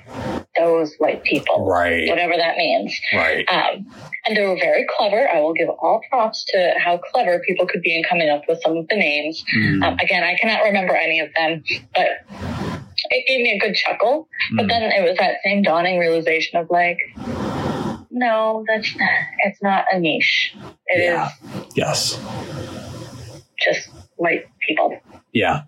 [0.58, 2.08] those white people, right?
[2.08, 3.47] Whatever that means, right?
[3.49, 3.86] Um,
[4.25, 5.27] and they were very clever.
[5.29, 8.62] I will give all props to how clever people could be in coming up with
[8.62, 9.43] some of the names.
[9.55, 9.84] Mm.
[9.84, 12.74] Um, again, I cannot remember any of them, but
[13.09, 14.27] it gave me a good chuckle.
[14.51, 14.57] Mm.
[14.57, 14.67] But hmm.
[14.69, 16.97] then it was that same dawning realization of like,
[18.11, 18.89] no, that's
[19.43, 20.55] it's not a niche.
[20.87, 21.29] It yeah.
[21.29, 22.19] is yes,
[23.59, 24.99] just white people.
[25.33, 25.63] Yeah,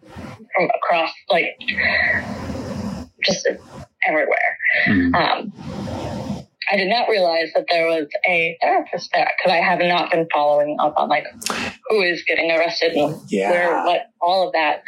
[0.55, 1.59] from across like
[3.23, 3.47] just
[4.07, 4.57] everywhere.
[4.85, 5.15] Mm.
[5.15, 6.36] Um,
[6.71, 10.27] I did not realize that there was a therapist there because I have not been
[10.33, 11.25] following up on like
[11.89, 13.51] who is getting arrested and yeah.
[13.51, 14.83] where, what, all of that.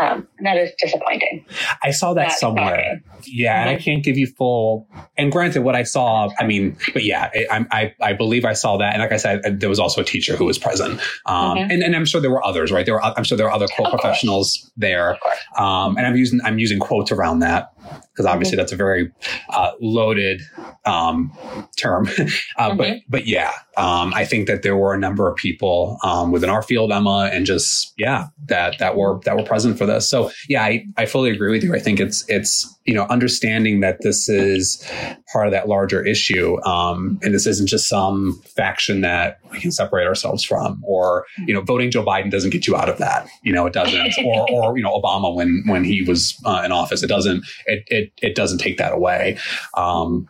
[0.00, 1.44] Um, that is disappointing.
[1.82, 3.02] I saw that somewhere.
[3.24, 3.60] Yeah, mm-hmm.
[3.60, 3.82] and I mm-hmm.
[3.82, 4.88] can't give you full.
[5.16, 8.76] And granted, what I saw, I mean, but yeah, I, I, I believe I saw
[8.78, 8.92] that.
[8.92, 11.70] And like I said, there was also a teacher who was present, um, mm-hmm.
[11.70, 12.84] and, and I'm sure there were others, right?
[12.84, 15.18] There were, I'm sure there were other co professionals there,
[15.56, 17.72] um, and I'm using I'm using quotes around that
[18.12, 18.62] because obviously mm-hmm.
[18.62, 19.10] that's a very
[19.50, 20.42] uh, loaded
[20.84, 21.32] um,
[21.76, 22.06] term.
[22.08, 22.76] uh, mm-hmm.
[22.76, 26.50] But but yeah, um, I think that there were a number of people um, within
[26.50, 30.08] our field, Emma, and just yeah, that that were that were present for this.
[30.08, 31.74] So yeah, I, I fully agree with you.
[31.74, 34.84] I think it's it's you know understanding that this is
[35.32, 39.70] part of that larger issue, um, and this isn't just some faction that we can
[39.70, 43.28] separate ourselves from, or you know, voting Joe Biden doesn't get you out of that.
[43.42, 46.72] You know, it doesn't, or or you know, Obama when when he was uh, in
[46.72, 49.38] office, it doesn't it it it doesn't take that away.
[49.74, 50.28] Um,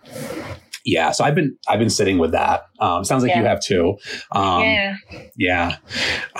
[0.85, 2.67] yeah, so I've been I've been sitting with that.
[2.81, 3.41] Um, sounds like yeah.
[3.41, 3.97] you have too.
[4.33, 4.97] Um, yeah,
[5.37, 5.77] yeah.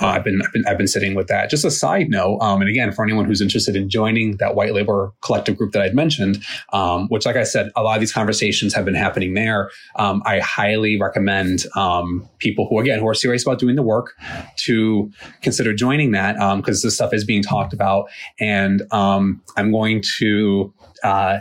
[0.01, 1.49] Uh, I've been I've been I've been sitting with that.
[1.49, 4.73] Just a side note, um, and again, for anyone who's interested in joining that white
[4.73, 8.11] labor collective group that I'd mentioned, um, which, like I said, a lot of these
[8.11, 9.69] conversations have been happening there.
[9.95, 14.13] Um, I highly recommend um, people who, again, who are serious about doing the work
[14.57, 15.09] to
[15.41, 21.39] consider joining that because this stuff is being talked about, and I'm going to uh,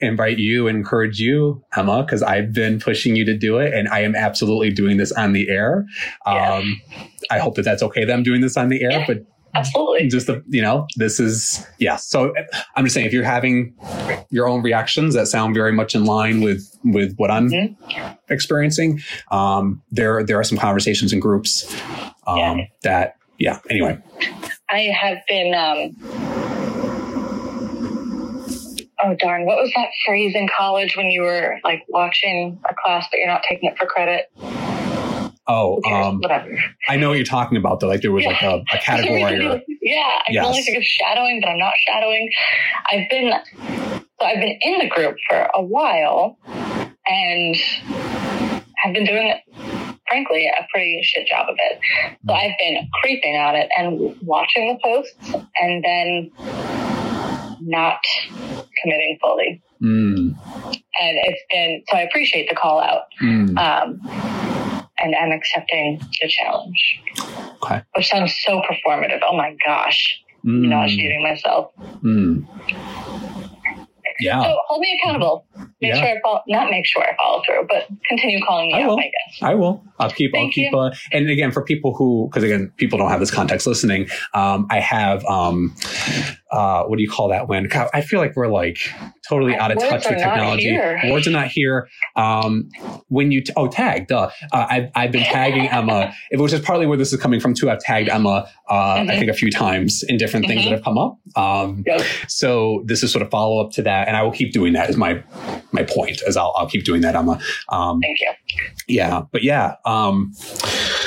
[0.00, 4.00] invite you encourage you, Emma, because I've been pushing you to do it, and I
[4.00, 5.86] am absolutely doing this on the air.
[6.26, 6.54] Yeah.
[6.54, 6.80] Um,
[7.30, 10.08] I hope that that's okay that I'm doing this on the air, yeah, but absolutely,
[10.08, 11.96] just the you know, this is yeah.
[11.96, 12.32] So
[12.76, 13.74] I'm just saying, if you're having
[14.30, 18.32] your own reactions that sound very much in line with with what I'm mm-hmm.
[18.32, 21.72] experiencing, um, there there are some conversations in groups
[22.26, 22.64] um, yeah.
[22.82, 23.58] that yeah.
[23.70, 23.98] Anyway,
[24.70, 25.54] I have been.
[25.54, 26.51] Um,
[29.02, 33.06] oh darn, what was that phrase in college when you were like watching a class
[33.10, 34.30] but you're not taking it for credit?
[35.48, 36.56] Oh, um, whatever.
[36.88, 37.88] I know what you're talking about though.
[37.88, 38.30] Like there was yeah.
[38.30, 39.44] like a, a category.
[39.44, 40.42] Or, yeah, I yes.
[40.42, 42.30] can only think of shadowing, but I'm not shadowing.
[42.90, 43.32] I've been
[44.20, 46.38] so I've been in the group for a while
[47.06, 47.56] and
[48.76, 49.34] have been doing
[50.08, 51.80] frankly a pretty shit job of it.
[52.26, 56.91] So I've been creeping on it and watching the posts and then
[57.66, 57.98] not
[58.82, 59.62] committing fully.
[59.82, 60.36] Mm.
[61.00, 63.02] And it's been, so I appreciate the call out.
[63.20, 63.58] Mm.
[63.58, 64.00] Um,
[64.98, 67.00] and I'm accepting the challenge.
[67.62, 67.82] Okay.
[67.96, 69.20] Which sounds so performative.
[69.28, 70.20] Oh my gosh.
[70.44, 70.68] Mm.
[70.68, 71.72] Nauseating myself.
[72.02, 72.46] Mm.
[74.20, 74.40] Yeah.
[74.42, 75.44] So hold me accountable.
[75.80, 76.00] Make yeah.
[76.00, 78.88] sure I follow, not make sure I follow through, but continue calling me I out,
[78.90, 78.98] will.
[79.00, 79.38] I guess.
[79.42, 79.82] I will.
[79.98, 83.10] I'll keep, Thank I'll keep, uh, and again, for people who, cause again, people don't
[83.10, 85.74] have this context listening, um, I have, um,
[86.52, 88.78] uh, what do you call that when I feel like we're like
[89.26, 90.76] totally out of Words touch with technology.
[91.10, 91.88] Words are not here.
[92.14, 92.68] Um,
[93.08, 94.30] when you, t- oh, tag, duh.
[94.52, 97.70] Uh, I've, I've been tagging Emma, which is partly where this is coming from too.
[97.70, 99.10] I've tagged Emma, uh, mm-hmm.
[99.10, 100.50] I think a few times in different mm-hmm.
[100.50, 100.74] things that mm-hmm.
[100.74, 101.18] have come up.
[101.36, 102.02] Um, yep.
[102.28, 104.06] so this is sort of follow up to that.
[104.06, 105.24] And I will keep doing that is my,
[105.72, 107.40] my point as I'll, I'll keep doing that, Emma.
[107.70, 108.30] Um, Thank you.
[108.88, 109.22] Yeah.
[109.32, 110.34] But yeah, um,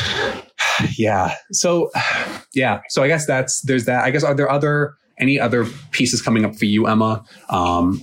[0.98, 1.36] yeah.
[1.52, 1.92] So,
[2.56, 2.82] yeah.
[2.90, 4.04] So I guess that's, there's that.
[4.04, 7.24] I guess, are there other, any other pieces coming up for you, Emma?
[7.50, 8.02] Um,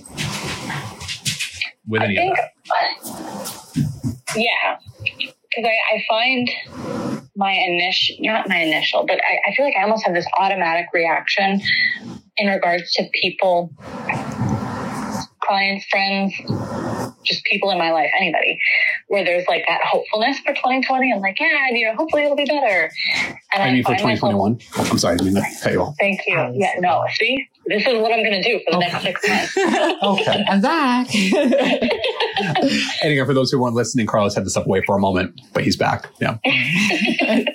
[1.87, 4.13] with any think, of that?
[4.35, 6.49] Yeah, because I, I, find
[7.35, 10.87] my initial, not my initial, but I, I feel like I almost have this automatic
[10.93, 11.61] reaction
[12.37, 13.71] in regards to people,
[15.41, 16.33] clients, friends,
[17.23, 18.59] just people in my life, anybody,
[19.07, 21.13] where there's like that hopefulness for 2020.
[21.13, 22.91] I'm like, yeah, you know, hopefully it'll be better.
[23.53, 24.53] And I, I mean, for 2021.
[24.53, 25.95] Myself, I'm sorry, I mean to cut you off.
[25.99, 26.51] Thank you.
[26.55, 28.91] Yeah, no, see, this is what I'm going to do for the okay.
[28.91, 29.57] next six months.
[30.03, 30.45] okay.
[30.47, 31.13] I'm back.
[33.03, 35.39] and again, for those who weren't listening, Carlos had to step away for a moment,
[35.53, 36.09] but he's back.
[36.19, 36.37] Yeah.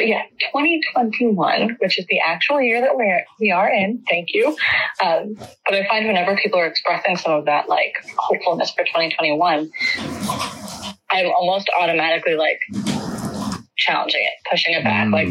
[0.00, 4.02] so yeah, 2021, which is the actual year that we're, we are in.
[4.08, 4.56] Thank you.
[5.04, 9.70] Um, but I find whenever people are expressing some of that like hopefulness for 2021,
[11.10, 12.60] I'm almost automatically like,
[13.90, 15.08] challenging it, pushing it back.
[15.08, 15.12] Mm.
[15.12, 15.28] Like,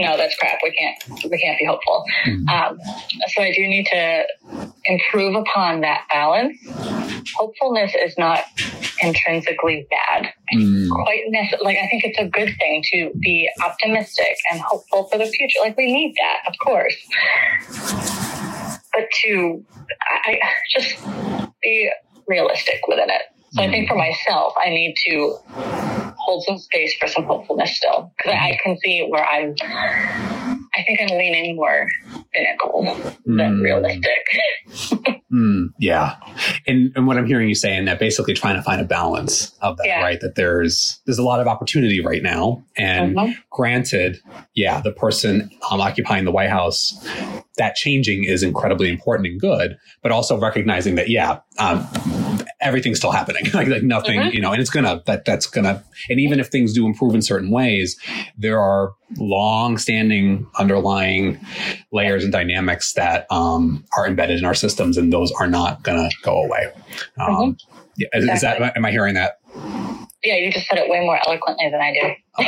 [0.00, 0.58] no, that's crap.
[0.62, 2.04] We can't, we can't be hopeful.
[2.26, 2.48] Mm.
[2.48, 2.78] Um,
[3.28, 4.26] so I do need to
[4.86, 6.56] improve upon that balance.
[7.36, 8.40] Hopefulness is not
[9.00, 10.32] intrinsically bad.
[10.54, 10.90] Mm.
[10.90, 15.18] Quite nece- like I think it's a good thing to be optimistic and hopeful for
[15.18, 15.60] the future.
[15.60, 16.96] Like we need that, of course.
[18.92, 19.64] But to
[20.26, 20.38] I,
[20.74, 20.98] just
[21.62, 21.90] be
[22.28, 23.22] realistic within it.
[23.52, 25.36] So I think for myself, I need to
[26.22, 29.54] hold some space for some hopefulness still because I, I, can see where I'm.
[30.74, 31.86] I think I'm leaning more
[32.34, 33.36] cynical mm.
[33.36, 34.26] than realistic.
[35.32, 36.16] mm, yeah,
[36.66, 39.76] and and what I'm hearing you saying that basically trying to find a balance of
[39.78, 40.02] that, yeah.
[40.02, 40.20] right?
[40.20, 43.32] That there's there's a lot of opportunity right now, and mm-hmm.
[43.50, 44.20] granted,
[44.54, 46.94] yeah, the person um, occupying the White House
[47.58, 51.86] that changing is incredibly important and good, but also recognizing that, yeah, um,
[52.62, 53.42] everything's still happening.
[53.54, 54.34] like, like nothing, mm-hmm.
[54.34, 57.22] you know, and it's gonna, that, that's gonna, and even if things do improve in
[57.22, 57.98] certain ways,
[58.36, 61.38] there are long standing underlying
[61.92, 66.08] layers and dynamics that, um, are embedded in our systems and those are not gonna
[66.22, 66.72] go away.
[67.20, 67.80] Um, mm-hmm.
[67.96, 68.34] yeah, is, exactly.
[68.34, 69.41] is that, am I hearing that?
[70.24, 72.14] Yeah, you just said it way more eloquently than I do.
[72.38, 72.44] oh,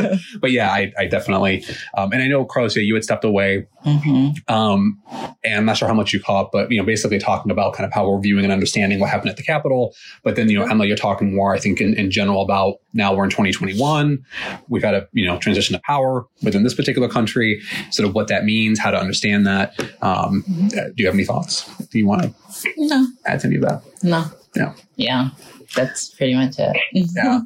[0.10, 1.64] well, but yeah, I, I definitely,
[1.96, 4.52] um, and I know Carlos, yeah, you had stepped away, mm-hmm.
[4.52, 5.00] um,
[5.44, 7.86] and I'm not sure how much you caught, but you know, basically talking about kind
[7.86, 9.94] of how we're viewing and understanding what happened at the Capitol.
[10.24, 13.14] But then, you know, Emily, you're talking more, I think, in, in general about now
[13.14, 14.18] we're in 2021,
[14.66, 18.26] we've had a you know transition to power within this particular country, sort of what
[18.26, 19.78] that means, how to understand that.
[20.02, 20.68] Um, mm-hmm.
[20.68, 21.64] do you have any thoughts?
[21.86, 22.34] Do you want to
[22.76, 23.06] no.
[23.24, 23.82] add to any of that?
[24.02, 24.24] No.
[24.56, 24.74] Yeah.
[24.96, 25.30] Yeah
[25.74, 26.76] that's pretty much it.
[26.92, 27.40] yeah.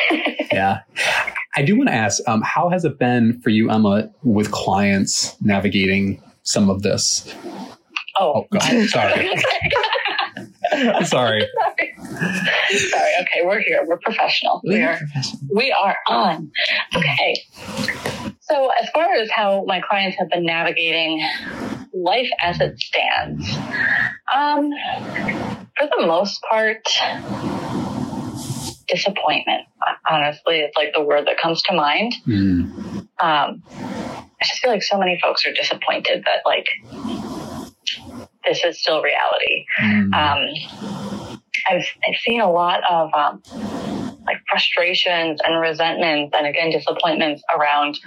[0.52, 0.80] yeah.
[1.56, 5.40] I do want to ask, um, how has it been for you, Emma, with clients
[5.40, 7.34] navigating some of this?
[8.18, 8.88] Oh, oh God.
[8.88, 9.30] Sorry.
[10.72, 11.04] Sorry.
[11.04, 11.46] Sorry.
[12.68, 13.12] Sorry.
[13.20, 13.84] Okay, we're here.
[13.86, 14.60] We're professional.
[14.64, 14.96] We, we are.
[14.96, 15.40] Professional.
[15.54, 16.50] We are on.
[16.94, 17.42] Okay.
[18.40, 21.26] So, as far as how my clients have been navigating
[21.92, 23.48] life as it stands,
[24.34, 24.70] um,
[25.76, 26.86] for the most part,
[28.88, 29.66] disappointment.
[30.10, 32.14] Honestly, it's like the word that comes to mind.
[32.26, 33.08] Mm.
[33.20, 36.66] Um, I just feel like so many folks are disappointed that like
[38.44, 39.64] this is still reality.
[39.80, 40.14] Mm.
[40.14, 41.28] Um,
[41.68, 43.42] I've, I've seen a lot of um,
[44.28, 47.98] like frustrations and resentments and again disappointments around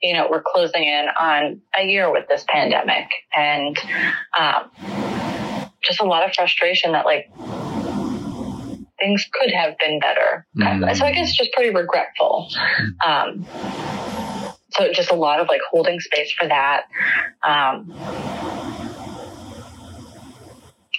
[0.00, 3.76] you know we're closing in on a year with this pandemic and
[4.38, 4.70] um,
[5.82, 7.28] just a lot of frustration that like
[9.00, 10.46] things could have been better.
[10.56, 10.96] Mm.
[10.96, 12.48] So I guess just pretty regretful.
[13.04, 13.46] Um,
[14.72, 16.84] so just a lot of like holding space for that.
[17.46, 17.92] Um,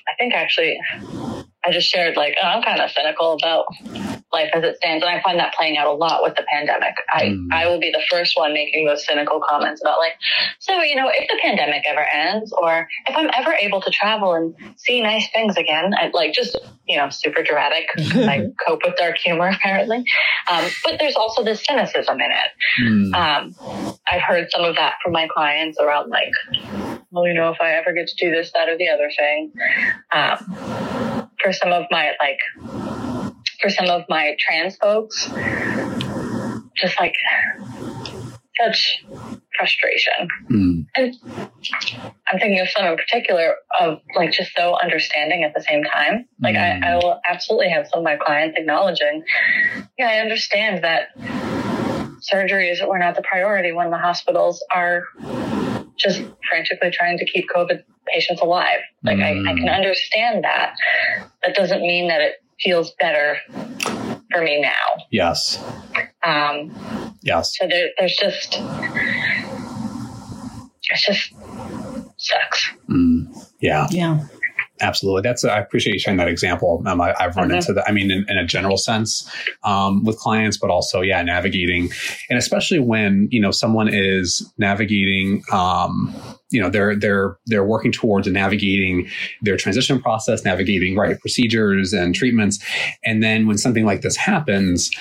[0.08, 0.80] I think actually
[1.66, 3.66] I just shared like oh, I'm kind of cynical about
[4.32, 5.04] life as it stands.
[5.04, 6.96] And I find that playing out a lot with the pandemic.
[7.14, 7.48] I, mm.
[7.52, 10.14] I will be the first one making those cynical comments about like,
[10.60, 14.34] so, you know, if the pandemic ever ends or if I'm ever able to travel
[14.34, 17.88] and see nice things again, I like just, you know, super dramatic.
[17.98, 20.06] I cope with dark humor apparently.
[20.50, 22.84] Um, but there's also this cynicism in it.
[22.84, 23.14] Mm.
[23.14, 26.32] Um, I've heard some of that from my clients around like,
[27.12, 29.52] well, you know, if I ever get to do this, that, or the other thing.
[30.14, 32.40] Um, for some of my like
[33.62, 35.30] for some of my trans folks,
[36.76, 37.14] just like
[38.60, 39.06] such
[39.58, 40.28] frustration.
[40.50, 40.86] Mm.
[40.96, 41.16] And
[42.28, 46.26] I'm thinking of some in particular of like just so understanding at the same time.
[46.42, 46.84] Like mm.
[46.84, 49.24] I, I will absolutely have some of my clients acknowledging,
[49.98, 51.18] yeah, I understand that
[52.22, 55.04] surgeries were not the priority when the hospitals are
[56.02, 58.80] just frantically trying to keep COVID patients alive.
[59.04, 59.24] Like mm.
[59.24, 59.76] I, I can mm.
[59.76, 60.76] understand that.
[61.44, 63.38] That doesn't mean that it feels better
[64.32, 65.06] for me now.
[65.12, 65.64] Yes.
[66.24, 66.72] Um,
[67.22, 67.58] yes.
[67.58, 68.58] So there, there's just,
[70.90, 71.34] it just
[72.18, 72.70] sucks.
[72.90, 73.88] Mm, yeah.
[73.92, 74.28] Yeah.
[74.82, 75.22] Absolutely.
[75.22, 76.84] That's, I appreciate you sharing that example.
[76.86, 77.58] Um, I, have run mm-hmm.
[77.58, 77.88] into that.
[77.88, 79.30] I mean, in, in a general sense,
[79.64, 81.90] um, with clients, but also, yeah, navigating
[82.30, 86.14] and especially when, you know, someone is navigating, um,
[86.52, 89.10] you know, they're they're they're working towards navigating
[89.42, 92.64] their transition process, navigating right procedures and treatments,
[93.04, 94.92] and then when something like this happens,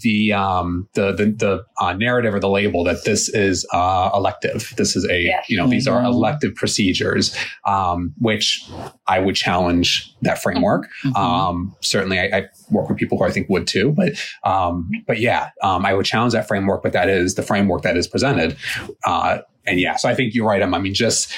[0.00, 4.74] the um, the the, the uh, narrative or the label that this is uh, elective,
[4.76, 5.48] this is a yes.
[5.48, 5.70] you know, mm-hmm.
[5.70, 6.12] these are mm-hmm.
[6.12, 7.36] elective procedures,
[7.66, 8.68] um, which
[9.06, 10.88] I would challenge that framework.
[11.04, 11.16] Mm-hmm.
[11.16, 14.12] Um, certainly, I, I, work with people who I think would too, but
[14.44, 16.82] um, but yeah, um, I would challenge that framework.
[16.82, 18.56] But that is the framework that is presented.
[19.04, 19.38] Uh,
[19.68, 20.62] and yeah, so I think you're right.
[20.62, 21.32] I mean, just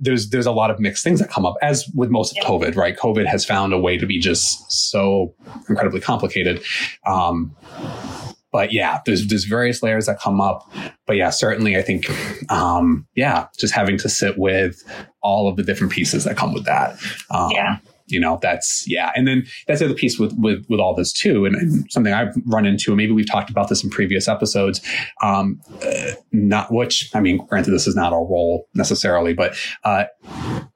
[0.00, 2.76] there's there's a lot of mixed things that come up, as with most of COVID,
[2.76, 2.96] right?
[2.96, 5.34] COVID has found a way to be just so
[5.68, 6.62] incredibly complicated.
[7.06, 7.56] Um,
[8.52, 10.70] but yeah, there's there's various layers that come up.
[11.06, 12.06] But yeah, certainly I think
[12.50, 14.82] um, yeah, just having to sit with
[15.22, 16.98] all of the different pieces that come with that.
[17.30, 19.12] Um, yeah you know that's yeah.
[19.14, 22.12] And then that's the other piece with with with all this too and, and something
[22.12, 24.80] i've run into and maybe we've talked about this in previous episodes
[25.22, 30.04] um uh, not which i mean granted this is not our role necessarily but uh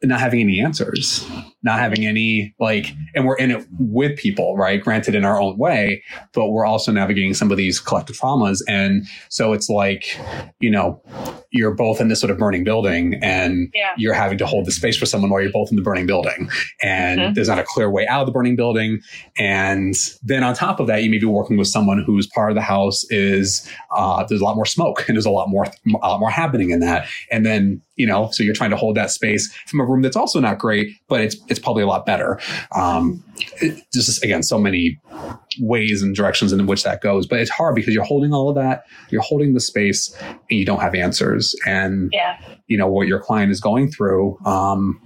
[0.02, 1.26] not having any answers
[1.62, 4.82] not having any like and we're in it with people right?
[4.82, 6.02] Granted in our own way
[6.32, 10.18] but we're also navigating some of these collective traumas and so it's like
[10.60, 11.02] you know
[11.50, 13.92] you're both in this sort of burning building and yeah.
[13.96, 16.48] you're having to hold the space for someone while you're both in the burning building
[16.82, 17.32] and mm-hmm.
[17.34, 19.00] there's not a clear way out of the burning building
[19.36, 22.54] and then on top of that you may be working with someone whose part of
[22.54, 26.08] the house is uh, there's a lot more smoke and there's a lot more a
[26.08, 29.10] lot more happening in that and then you know so you're trying to hold that
[29.10, 32.40] space from a room that's also not great but it's it's probably a lot better.
[32.74, 33.22] Um,
[33.60, 34.98] it, just again so many
[35.58, 38.54] ways and directions in which that goes but it's hard because you're holding all of
[38.54, 41.54] that you're holding the space and you don't have answers.
[41.66, 42.38] And yeah.
[42.68, 45.00] you know what your client is going through um,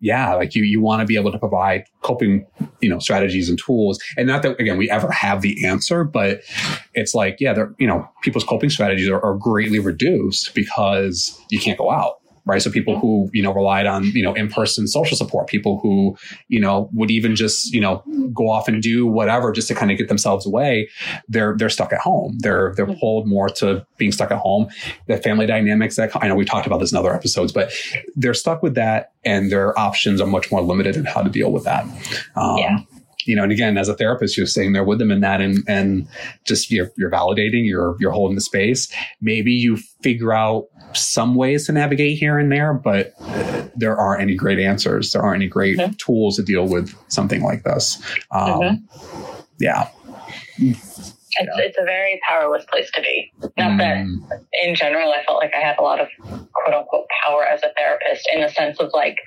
[0.00, 2.46] yeah like you you want to be able to provide coping
[2.80, 3.98] you know strategies and tools.
[4.16, 6.40] And not that again we ever have the answer but
[6.94, 11.60] it's like yeah they're you know people's coping strategies are, are greatly reduced because you
[11.60, 12.62] can't go out right?
[12.62, 16.16] So people who, you know, relied on, you know, in-person social support, people who,
[16.48, 19.92] you know, would even just, you know, go off and do whatever just to kind
[19.92, 20.88] of get themselves away.
[21.28, 22.38] They're, they're stuck at home.
[22.38, 22.98] They're, they're mm-hmm.
[22.98, 24.68] pulled more to being stuck at home.
[25.06, 27.70] The family dynamics that I know we talked about this in other episodes, but
[28.16, 31.52] they're stuck with that and their options are much more limited in how to deal
[31.52, 31.84] with that.
[32.34, 32.78] Um, yeah
[33.28, 35.62] you know, and again, as a therapist, you're sitting there with them in that and,
[35.68, 36.08] and
[36.44, 38.90] just you're, you're validating, you're, you're holding the space.
[39.20, 43.12] Maybe you figure out some ways to navigate here and there, but
[43.76, 45.12] there aren't any great answers.
[45.12, 45.92] There aren't any great mm-hmm.
[45.98, 48.02] tools to deal with something like this.
[48.30, 49.42] Um, mm-hmm.
[49.58, 49.90] Yeah.
[51.38, 51.64] It's, yeah.
[51.64, 53.32] it's a very powerless place to be.
[53.56, 53.78] Not mm.
[53.78, 56.08] that in general, I felt like I had a lot of
[56.52, 59.18] quote unquote power as a therapist in the sense of like,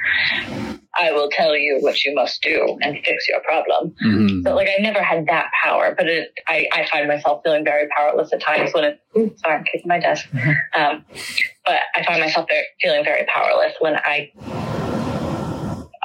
[0.99, 3.95] I will tell you what you must do and fix your problem.
[4.03, 4.41] Mm-hmm.
[4.43, 7.87] So like I never had that power, but it, I, I find myself feeling very
[7.95, 10.27] powerless at times when it, ooh, sorry, I'm kicking my desk.
[10.29, 10.81] Mm-hmm.
[10.81, 11.05] Um,
[11.65, 14.31] but I find myself very, feeling very powerless when I,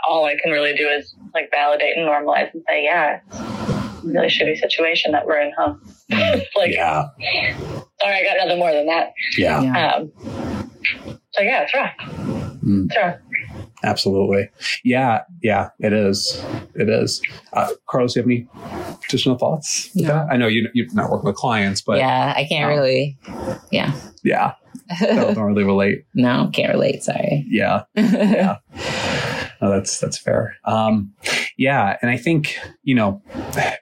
[0.09, 3.41] all I can really do is like validate and normalize and say, yeah, it's
[4.05, 5.75] a really shitty situation that we're in, huh?
[6.57, 7.09] Like, yeah.
[8.01, 9.13] Sorry, I got nothing more than that.
[9.37, 9.59] Yeah.
[9.59, 10.13] Um,
[11.33, 11.97] so yeah, it's rough.
[12.65, 12.87] Mm.
[12.87, 13.17] It's rough.
[13.85, 14.49] Absolutely.
[14.85, 15.23] Yeah.
[15.43, 16.43] Yeah, it is.
[16.75, 17.23] It is.
[17.53, 19.95] Uh, Carlos, do you have any additional thoughts?
[19.95, 20.27] No.
[20.31, 21.99] I know you, you're not working with clients, but.
[21.99, 23.19] Yeah, I can't um, really.
[23.71, 23.93] Yeah.
[24.23, 24.55] Yeah.
[25.01, 26.05] don't, don't really relate.
[26.15, 27.03] No, can't relate.
[27.03, 27.45] Sorry.
[27.49, 27.85] Yeah.
[27.97, 28.59] Yeah.
[29.61, 30.57] No, that's that's fair.
[30.65, 31.13] Um,
[31.57, 33.23] yeah, and I think you know,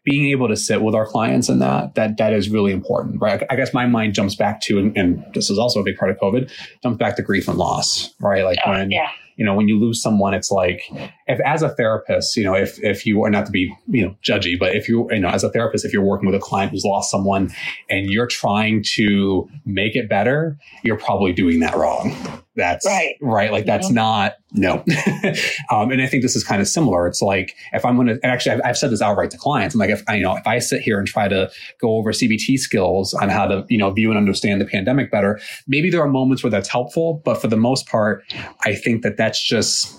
[0.05, 3.43] being able to sit with our clients and that that that is really important, right?
[3.51, 6.11] I guess my mind jumps back to, and, and this is also a big part
[6.11, 6.51] of COVID,
[6.83, 8.45] jumps back to grief and loss, right?
[8.45, 10.83] Like oh, when yeah you know, when you lose someone, it's like
[11.27, 14.17] if as a therapist, you know, if if you are not to be, you know,
[14.23, 16.71] judgy, but if you, you know, as a therapist, if you're working with a client
[16.71, 17.53] who's lost someone
[17.91, 22.15] and you're trying to make it better, you're probably doing that wrong.
[22.57, 23.17] That's right.
[23.21, 23.51] Right.
[23.51, 23.97] Like that's mm-hmm.
[23.97, 24.85] not no.
[25.71, 27.09] um, and I think this is kind of similar.
[27.09, 29.75] It's like if I'm going to, actually, I've, I've, said this outright to clients.
[29.75, 31.51] I'm like, if I, you know, if I sit here and try to
[31.81, 35.41] go over CBT skills on how to, you know, view and understand the pandemic better,
[35.67, 38.23] maybe there are moments where that's helpful, but for the most part,
[38.65, 39.93] I think that that's just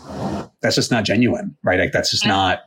[0.65, 1.79] that's just not genuine, right?
[1.79, 2.61] Like that's just not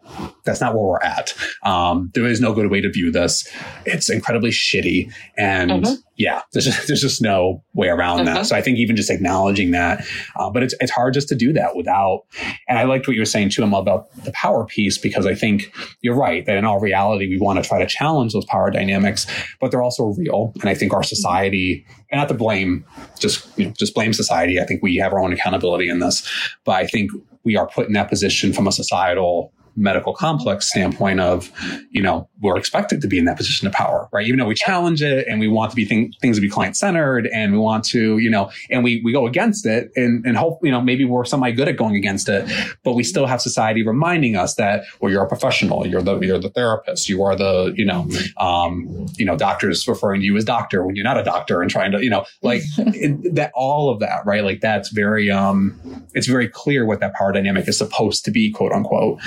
[0.44, 1.34] that's not where we're at.
[1.64, 3.48] Um, there is no good way to view this.
[3.86, 5.94] It's incredibly shitty, and mm-hmm.
[6.16, 8.26] yeah, there's just, there's just no way around mm-hmm.
[8.26, 8.46] that.
[8.46, 11.52] So I think even just acknowledging that, uh, but it's it's hard just to do
[11.54, 12.24] that without.
[12.68, 15.34] And I liked what you were saying too, Emma, about the power piece because I
[15.34, 15.72] think
[16.02, 19.26] you're right that in all reality we want to try to challenge those power dynamics,
[19.60, 22.84] but they're also real, and I think our society, and not to blame,
[23.18, 24.60] just you know, just blame society.
[24.60, 26.28] I think we have our own accountability in this,
[26.64, 27.10] but I think
[27.44, 31.50] we are put in that position from a societal medical complex standpoint of,
[31.90, 34.26] you know, we're expected to be in that position of power, right?
[34.26, 36.76] Even though we challenge it and we want to be thing, things to be client
[36.76, 40.36] centered and we want to, you know, and we, we go against it and, and
[40.36, 42.50] hope, you know, maybe we're semi good at going against it,
[42.84, 46.38] but we still have society reminding us that, well, you're a professional, you're the, you're
[46.38, 48.08] the therapist, you are the, you know,
[48.38, 51.70] um, you know, doctors referring to you as doctor when you're not a doctor and
[51.70, 54.44] trying to, you know, like it, that, all of that, right?
[54.44, 55.78] Like that's very, um,
[56.14, 59.20] it's very clear what that power dynamic is supposed to be, quote unquote.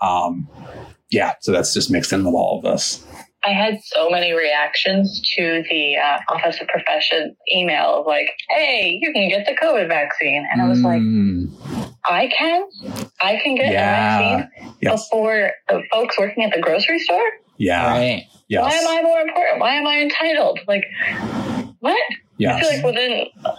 [0.00, 0.48] Um,
[1.10, 3.04] yeah, so that's just mixed in with all of this.
[3.44, 8.98] I had so many reactions to the uh, Office of Profession email of like, hey,
[9.00, 10.44] you can get the COVID vaccine.
[10.52, 11.52] And I was like, Mm,
[12.04, 12.66] I can?
[13.22, 14.18] I can get Yeah.
[14.18, 15.08] a vaccine yes.
[15.08, 17.22] before the folks working at the grocery store?
[17.56, 17.86] Yeah.
[17.88, 18.24] Right.
[18.48, 18.62] Yes.
[18.64, 19.60] Why am I more important?
[19.60, 20.58] Why am I entitled?
[20.66, 20.84] Like,
[21.78, 22.00] what?
[22.40, 23.54] I feel like within, uh,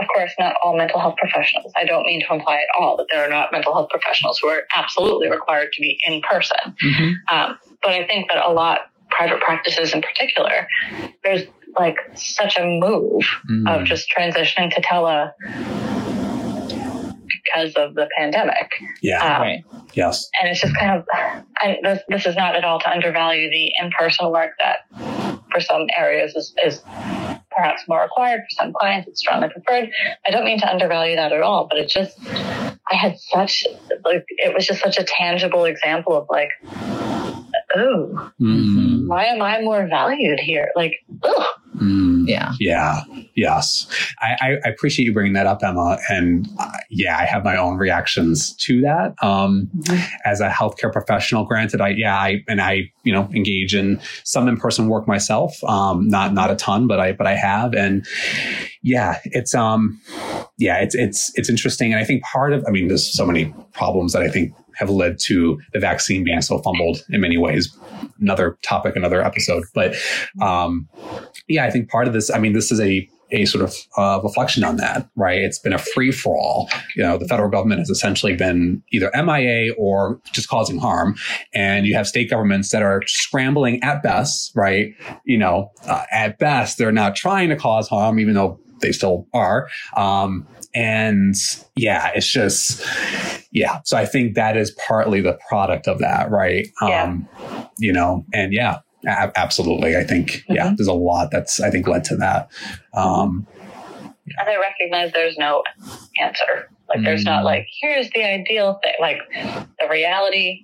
[0.00, 1.72] of course, not all mental health professionals.
[1.76, 4.48] I don't mean to imply at all that there are not mental health professionals who
[4.48, 6.56] are absolutely required to be in person.
[6.82, 7.14] Mhm.
[7.30, 8.80] Um, but I think that a lot,
[9.10, 10.66] private practices in particular,
[11.24, 11.42] there's
[11.78, 13.68] like such a move Mm.
[13.80, 15.32] of just transitioning to tele
[17.28, 18.70] because of the pandemic.
[19.02, 19.22] Yeah.
[19.36, 19.64] Um, Right.
[19.94, 20.28] Yes.
[20.40, 21.04] and it's just kind of
[21.62, 24.80] and this, this is not at all to undervalue the in-person work that
[25.52, 26.82] for some areas is, is
[27.60, 29.90] perhaps more required for some clients it's strongly preferred
[30.26, 32.18] i don't mean to undervalue that at all but it just
[32.90, 33.66] i had such
[34.04, 36.50] like it was just such a tangible example of like
[37.76, 38.89] oh Mm.
[39.10, 41.46] Why am i more valued here like ugh.
[41.76, 42.28] Mm.
[42.28, 42.52] Yeah.
[42.58, 43.02] Yeah.
[43.34, 43.86] Yes.
[44.20, 45.98] I, I, I appreciate you bringing that up, Emma.
[46.08, 49.14] And uh, yeah, I have my own reactions to that.
[49.22, 49.70] Um,
[50.24, 54.48] as a healthcare professional, granted, I, yeah, I, and I, you know, engage in some
[54.48, 55.62] in-person work myself.
[55.64, 57.72] Um, not, not a ton, but I, but I have.
[57.72, 58.06] And
[58.82, 60.00] yeah, it's, um,
[60.58, 61.92] yeah, it's, it's, it's interesting.
[61.92, 64.90] And I think part of, I mean, there's so many problems that I think have
[64.90, 67.76] led to the vaccine being so fumbled in many ways.
[68.20, 69.64] Another topic, another episode.
[69.74, 69.94] But,
[70.40, 70.88] um,
[71.48, 74.20] yeah, I think part of this, I mean, this is a a sort of uh,
[74.22, 75.38] reflection on that, right?
[75.38, 76.68] It's been a free for all.
[76.96, 81.16] You know, the federal government has essentially been either MIA or just causing harm,
[81.54, 84.94] and you have state governments that are scrambling at best, right?
[85.24, 89.26] You know, uh, at best they're not trying to cause harm, even though they still
[89.32, 89.68] are.
[89.96, 91.34] Um, and
[91.76, 92.82] yeah, it's just
[93.52, 93.80] yeah.
[93.84, 96.68] So I think that is partly the product of that, right?
[96.82, 97.02] Yeah.
[97.04, 97.28] Um,
[97.78, 99.96] you know, and yeah, a- absolutely.
[99.96, 100.76] I think, yeah, Mhm.
[100.76, 102.48] there's a lot that's, I think, led to that.
[102.94, 103.46] Um,
[104.38, 105.64] and i recognize there's no
[106.20, 107.46] answer like there's not Mm.
[107.46, 109.18] like here's the ideal thing like
[109.80, 110.60] the reality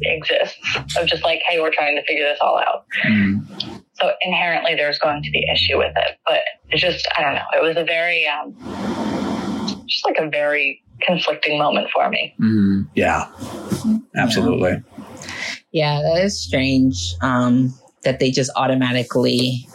[0.00, 0.56] exists
[0.98, 4.98] of just like hey we're trying to figure this all out mm, So inherently there's
[4.98, 6.18] going to be issue with it.
[6.26, 6.40] But
[6.70, 7.44] it's just, I don't know.
[7.54, 8.54] It was a very, um,
[9.86, 12.34] just like a very conflicting moment for me.
[12.40, 13.30] mm, yeah,
[14.16, 14.82] absolutely.
[15.72, 17.14] Yeah, that is strange.
[17.22, 17.74] Um,
[18.04, 19.68] that they just automatically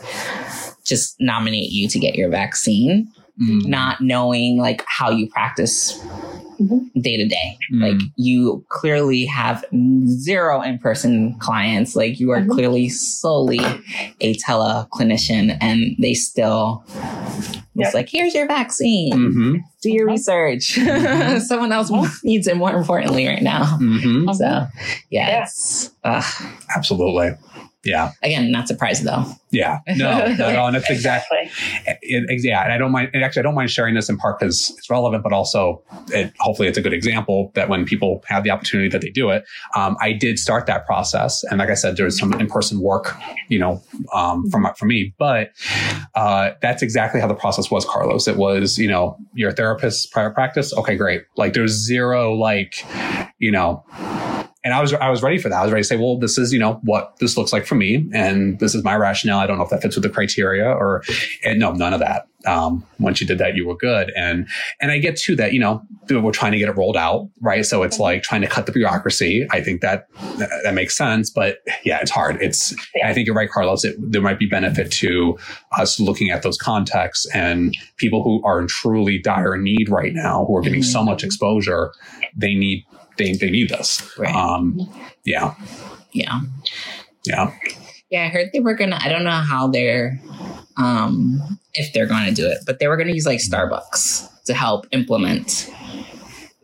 [0.86, 3.11] just nominate you to get your vaccine,
[3.42, 6.00] Mm, not knowing like how you practice
[6.60, 6.92] Mhm.
[7.02, 7.58] day to day.
[7.74, 9.66] mm, Like you clearly have
[10.06, 11.96] zero in person clients.
[11.96, 12.50] Like you are Mhm.
[12.52, 13.60] clearly solely
[14.22, 16.84] a teleclinician, and they still.
[17.78, 19.14] It's like, here's your vaccine.
[19.14, 20.76] mhm, Do your research.
[20.78, 21.42] Mhm.
[21.42, 21.89] Someone else
[22.24, 23.78] needs it more importantly right now.
[23.82, 24.36] mhm.
[24.36, 24.68] So,
[25.10, 25.48] yeah, Yeah.
[26.04, 26.24] ugh.
[26.76, 27.32] absolutely.
[27.84, 29.24] Yeah, again not surprised though.
[29.50, 29.80] yeah.
[29.88, 30.68] No, not at all.
[30.68, 31.40] And that's exactly.
[31.42, 31.86] Exactly.
[32.04, 33.10] it, it- yeah, and I don't mind.
[33.14, 36.32] And actually, I don't mind sharing this in part because it's relevant, but also, it,
[36.40, 39.44] hopefully, it's a good example that when people have the opportunity that they do it.
[39.76, 43.16] Um, I did start that process, and like I said, there's some in-person work,
[43.50, 43.82] you know,
[44.14, 45.14] um, from from me.
[45.18, 45.52] But
[46.16, 48.28] uh, that's exactly how the process was, Carlos.
[48.28, 50.74] It was, you know, you're a therapist, private practice.
[50.78, 51.24] Okay, great.
[51.36, 52.86] Like, there's zero, like,
[53.40, 53.84] you know,
[54.64, 55.59] and I was I was ready for that.
[55.59, 57.76] I was ready to say, well, this is you know what this looks like for
[57.76, 59.39] me, and this is my rationale.
[59.39, 61.03] I don't know if that fits with the criteria or,
[61.43, 62.28] and no, none of that.
[62.45, 64.47] Um, once you did that, you were good, and
[64.80, 65.53] and I get to that.
[65.53, 67.66] You know, we're trying to get it rolled out, right?
[67.66, 69.47] So it's like trying to cut the bureaucracy.
[69.51, 70.07] I think that
[70.64, 72.38] that makes sense, but yeah, it's hard.
[72.41, 73.09] It's Yeah.
[73.09, 73.84] I think you're right, Carlos.
[73.84, 75.38] It, there might be benefit to
[75.78, 80.45] us looking at those contexts and people who are in truly dire need right now,
[80.45, 81.93] who are getting so much exposure.
[82.36, 82.86] They need
[83.24, 84.01] they they need this.
[84.17, 84.34] Right.
[84.36, 84.80] Um,
[85.26, 85.53] yeah,
[86.13, 86.41] Yeah.
[87.26, 87.53] yeah.
[88.09, 90.19] Yeah, I heard they were gonna I don't know how they're
[90.78, 91.39] um
[91.74, 95.69] if they're gonna do it, but they were gonna use like Starbucks to help implement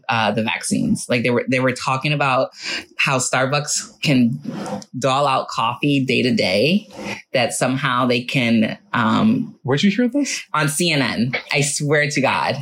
[0.10, 1.06] uh, the vaccines.
[1.10, 2.50] Like they were they were talking about
[2.98, 4.40] how Starbucks can
[4.98, 6.88] doll out coffee day to day
[7.34, 10.42] that somehow they can um Where'd you hear this?
[10.54, 11.38] on CNN.
[11.54, 12.56] I swear to God.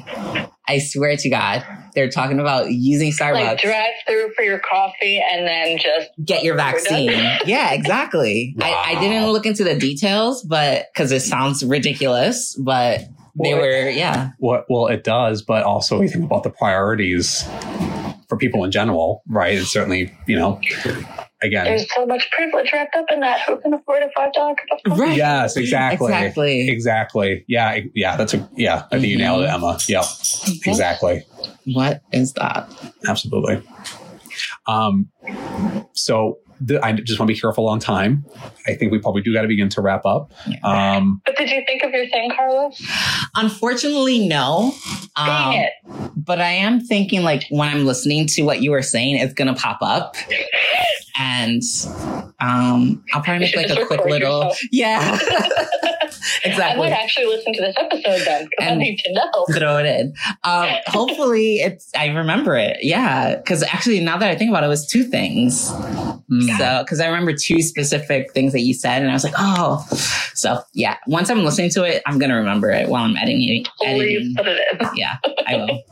[0.68, 1.64] I swear to God,
[1.96, 3.46] they're talking about using Starbucks.
[3.46, 7.10] Like drive through for your coffee and then just get your vaccine.
[7.46, 8.54] yeah, exactly.
[8.58, 8.68] Wow.
[8.68, 13.00] I, I, didn't look into the details, but because it sounds ridiculous, but
[13.42, 14.32] they well, were, yeah.
[14.38, 14.66] What?
[14.70, 17.44] Well, it does, but also we think about the priorities
[18.28, 19.58] for people in general, right?
[19.58, 20.60] It's certainly, you know,
[21.46, 21.66] again.
[21.66, 23.42] There's so much privilege wrapped up in that.
[23.42, 25.02] Who can afford a five dollar cup of coffee?
[25.02, 25.18] Right.
[25.18, 26.08] Yes, exactly.
[26.08, 26.70] Exactly.
[26.70, 27.46] Exactly.
[27.48, 27.80] Yeah.
[27.94, 28.16] Yeah.
[28.18, 28.76] That's a yeah.
[28.76, 29.06] I think mm-hmm.
[29.06, 29.78] you nailed it, Emma.
[29.88, 30.00] Yeah.
[30.00, 30.70] Mm-hmm.
[30.70, 31.24] Exactly.
[31.66, 32.70] What is that?
[33.08, 33.62] Absolutely.
[34.68, 35.10] Um.
[35.94, 38.26] So the, I just want to be careful on time.
[38.68, 40.32] I think we probably do got to begin to wrap up.
[40.64, 42.82] Um, but did you think of your thing, Carlos?
[43.36, 44.74] Unfortunately, no.
[45.16, 46.12] Dang um, it.
[46.16, 49.54] But I am thinking, like, when I'm listening to what you were saying, it's going
[49.54, 50.16] to pop up.
[51.18, 51.62] And
[52.40, 54.44] um, I'll probably make like a quick little.
[54.44, 54.60] Yourself.
[54.72, 55.20] Yeah.
[56.44, 56.86] exactly.
[56.88, 59.46] I might actually listen to this episode then because I need to know.
[59.58, 60.14] Throw it in.
[60.44, 62.78] Um, hopefully, it's I remember it.
[62.82, 65.72] Yeah, because actually, now that I think about it, it was two things.
[66.58, 69.86] So, because I remember two specific things that you said, and I was like, oh.
[70.34, 73.66] So, yeah, once I'm listening to it, I'm gonna remember it while I'm editing.
[73.84, 74.34] editing.
[74.36, 74.90] Put it in.
[74.96, 75.84] Yeah, I will.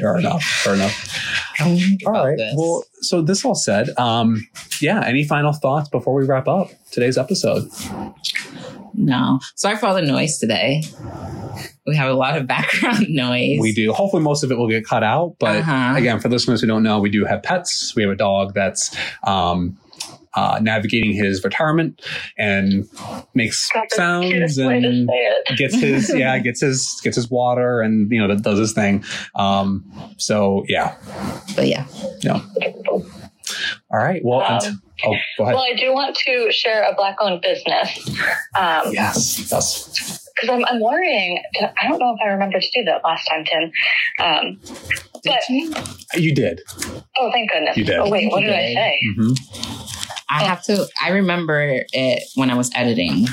[0.00, 0.42] fair enough.
[0.42, 1.60] Fair enough.
[1.60, 2.36] Um, all right.
[2.36, 2.54] This.
[2.56, 4.46] Well, so this all said, um,
[4.80, 5.02] yeah.
[5.04, 7.68] Any final thoughts before we wrap up today's episode?
[8.94, 9.40] No.
[9.54, 10.82] Sorry for all the noise today.
[11.86, 13.60] We have a lot of background noise.
[13.60, 13.92] We do.
[13.92, 15.36] Hopefully, most of it will get cut out.
[15.38, 15.94] But uh-huh.
[15.96, 17.94] again, for listeners who don't know, we do have pets.
[17.94, 19.76] We have a dog that's um,
[20.36, 22.00] uh, navigating his retirement
[22.38, 22.88] and
[23.34, 25.08] makes sounds and
[25.56, 29.04] gets his yeah gets his gets his water and you know does his thing.
[29.34, 29.84] Um,
[30.18, 30.96] so yeah,
[31.56, 31.86] but yeah,
[32.20, 32.42] yeah.
[33.90, 34.20] All right.
[34.24, 35.54] Well, um, oh, go ahead.
[35.54, 38.08] Well, I do want to share a black-owned business.
[38.58, 40.28] Um, yes, yes.
[40.34, 41.40] Because I'm, I'm worrying.
[41.60, 43.72] I don't know if I remember to do that last time, Tim.
[44.18, 44.60] Um,
[45.24, 45.72] but you?
[46.14, 46.34] you?
[46.34, 46.60] did.
[47.18, 47.76] Oh, thank goodness.
[47.76, 47.98] You did.
[47.98, 48.30] Oh, wait.
[48.30, 49.00] What did, did I say?
[49.18, 49.95] Mm-hmm.
[50.28, 50.86] I have to.
[51.02, 53.26] I remember it when I was editing.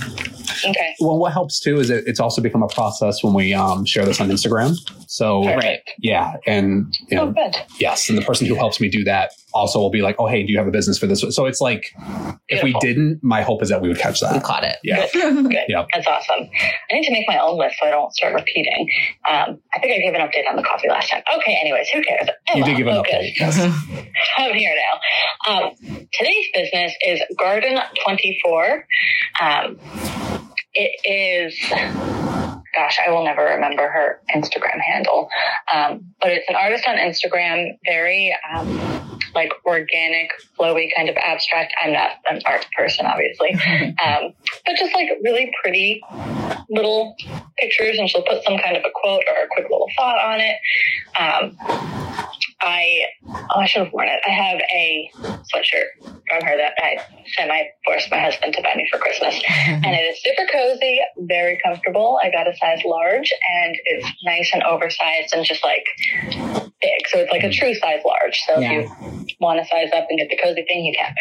[0.66, 0.96] Okay.
[1.00, 4.06] Well, what helps too is it, it's also become a process when we um, share
[4.06, 4.76] this on Instagram.
[5.08, 5.82] So, right.
[6.00, 7.56] yeah, and you know, oh, good.
[7.80, 10.44] yes, and the person who helps me do that also will be like, "Oh, hey,
[10.44, 12.40] do you have a business for this?" So it's like, Beautiful.
[12.48, 14.34] if we didn't, my hope is that we would catch that.
[14.34, 14.78] We caught it.
[14.84, 15.08] Yeah.
[15.14, 15.50] Good.
[15.50, 15.66] Good.
[15.68, 15.86] Yeah.
[15.94, 16.50] That's awesome.
[16.92, 18.90] I need to make my own list so I don't start repeating.
[19.30, 21.22] Um, I think I gave an update on the coffee last time.
[21.38, 21.58] Okay.
[21.62, 22.30] Anyways, who cares?
[22.50, 23.34] Oh, you did give an oh, update.
[23.40, 23.60] Yes.
[24.38, 25.54] I'm here now.
[25.54, 25.72] Um,
[26.14, 28.86] today's business is Garden Twenty Four.
[29.42, 29.78] Um,
[30.74, 31.56] it is
[32.74, 35.30] gosh, I will never remember her Instagram handle.
[35.74, 41.74] Um, but it's an artist on Instagram, very um, like organic, flowy, kind of abstract.
[41.82, 43.52] I'm not an art person, obviously,
[44.04, 44.34] um,
[44.66, 46.02] but just like really pretty
[46.70, 47.16] little
[47.58, 50.40] pictures, and she'll put some kind of a quote or a quick little thought on
[50.40, 50.58] it.
[51.20, 51.58] Um,
[52.62, 53.02] I
[53.34, 54.20] oh, I should have worn it.
[54.26, 55.12] I have a
[55.52, 56.98] sweatshirt from her that I
[57.36, 61.60] semi forced my husband to buy me for Christmas, and it is super cozy, very
[61.64, 62.20] comfortable.
[62.24, 65.86] I got a size large, and it's nice and oversized and just like
[66.84, 67.08] big.
[67.08, 68.40] So it's like a true size large.
[68.46, 68.72] So yeah.
[68.72, 71.16] if you want to size up and get the cozy thing, you can.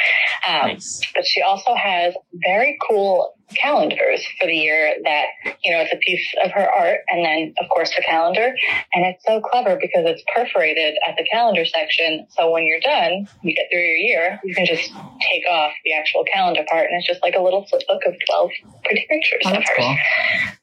[0.49, 1.01] Um, nice.
[1.15, 5.27] But she also has very cool calendars for the year that,
[5.63, 8.55] you know, it's a piece of her art and then, of course, the calendar.
[8.95, 12.01] And it's so clever because it's perforated at the calendar section.
[12.30, 14.90] So when you're done, you get through your year, you can just
[15.30, 16.86] take off the actual calendar part.
[16.90, 18.50] And it's just like a little flip book of 12
[18.84, 19.66] pretty pictures oh, of hers.
[19.76, 19.96] Cool.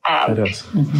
[0.09, 0.61] Um, it is.
[0.61, 0.99] Mm-hmm.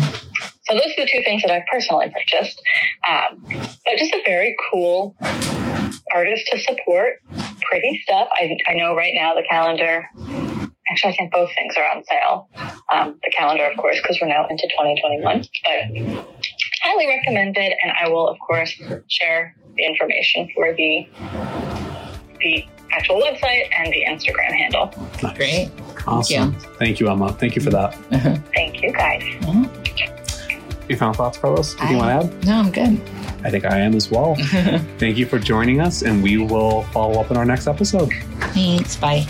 [0.64, 2.62] So those are the two things that I've personally purchased.
[3.10, 3.44] Um,
[3.86, 5.16] but just a very cool
[6.14, 7.22] artist to support.
[7.62, 8.30] Pretty stuff.
[8.34, 10.08] I, I know right now the calendar
[10.90, 12.50] Actually, I think both things are on sale.
[12.92, 15.46] Um, the calendar, of course, because we're now into 2021.
[15.64, 16.44] But
[16.82, 18.74] highly recommended, and I will, of course,
[19.08, 21.08] share the information for the
[22.42, 24.94] the actual website and the Instagram handle.
[25.22, 25.38] Nice.
[25.38, 25.72] Great.
[26.08, 26.54] Awesome.
[26.54, 26.76] Thank you.
[26.80, 27.34] Thank you, Emma.
[27.34, 27.94] Thank you for that.
[28.54, 29.22] Thank you, guys.
[29.22, 30.90] Mm-hmm.
[30.90, 31.76] Your final thoughts, Carlos?
[31.76, 32.46] Do you want to add?
[32.46, 33.00] No, I'm good.
[33.44, 34.36] I think I am as well.
[34.98, 38.12] Thank you for joining us, and we will follow up in our next episode.
[38.54, 38.96] Thanks.
[38.96, 39.28] Bye.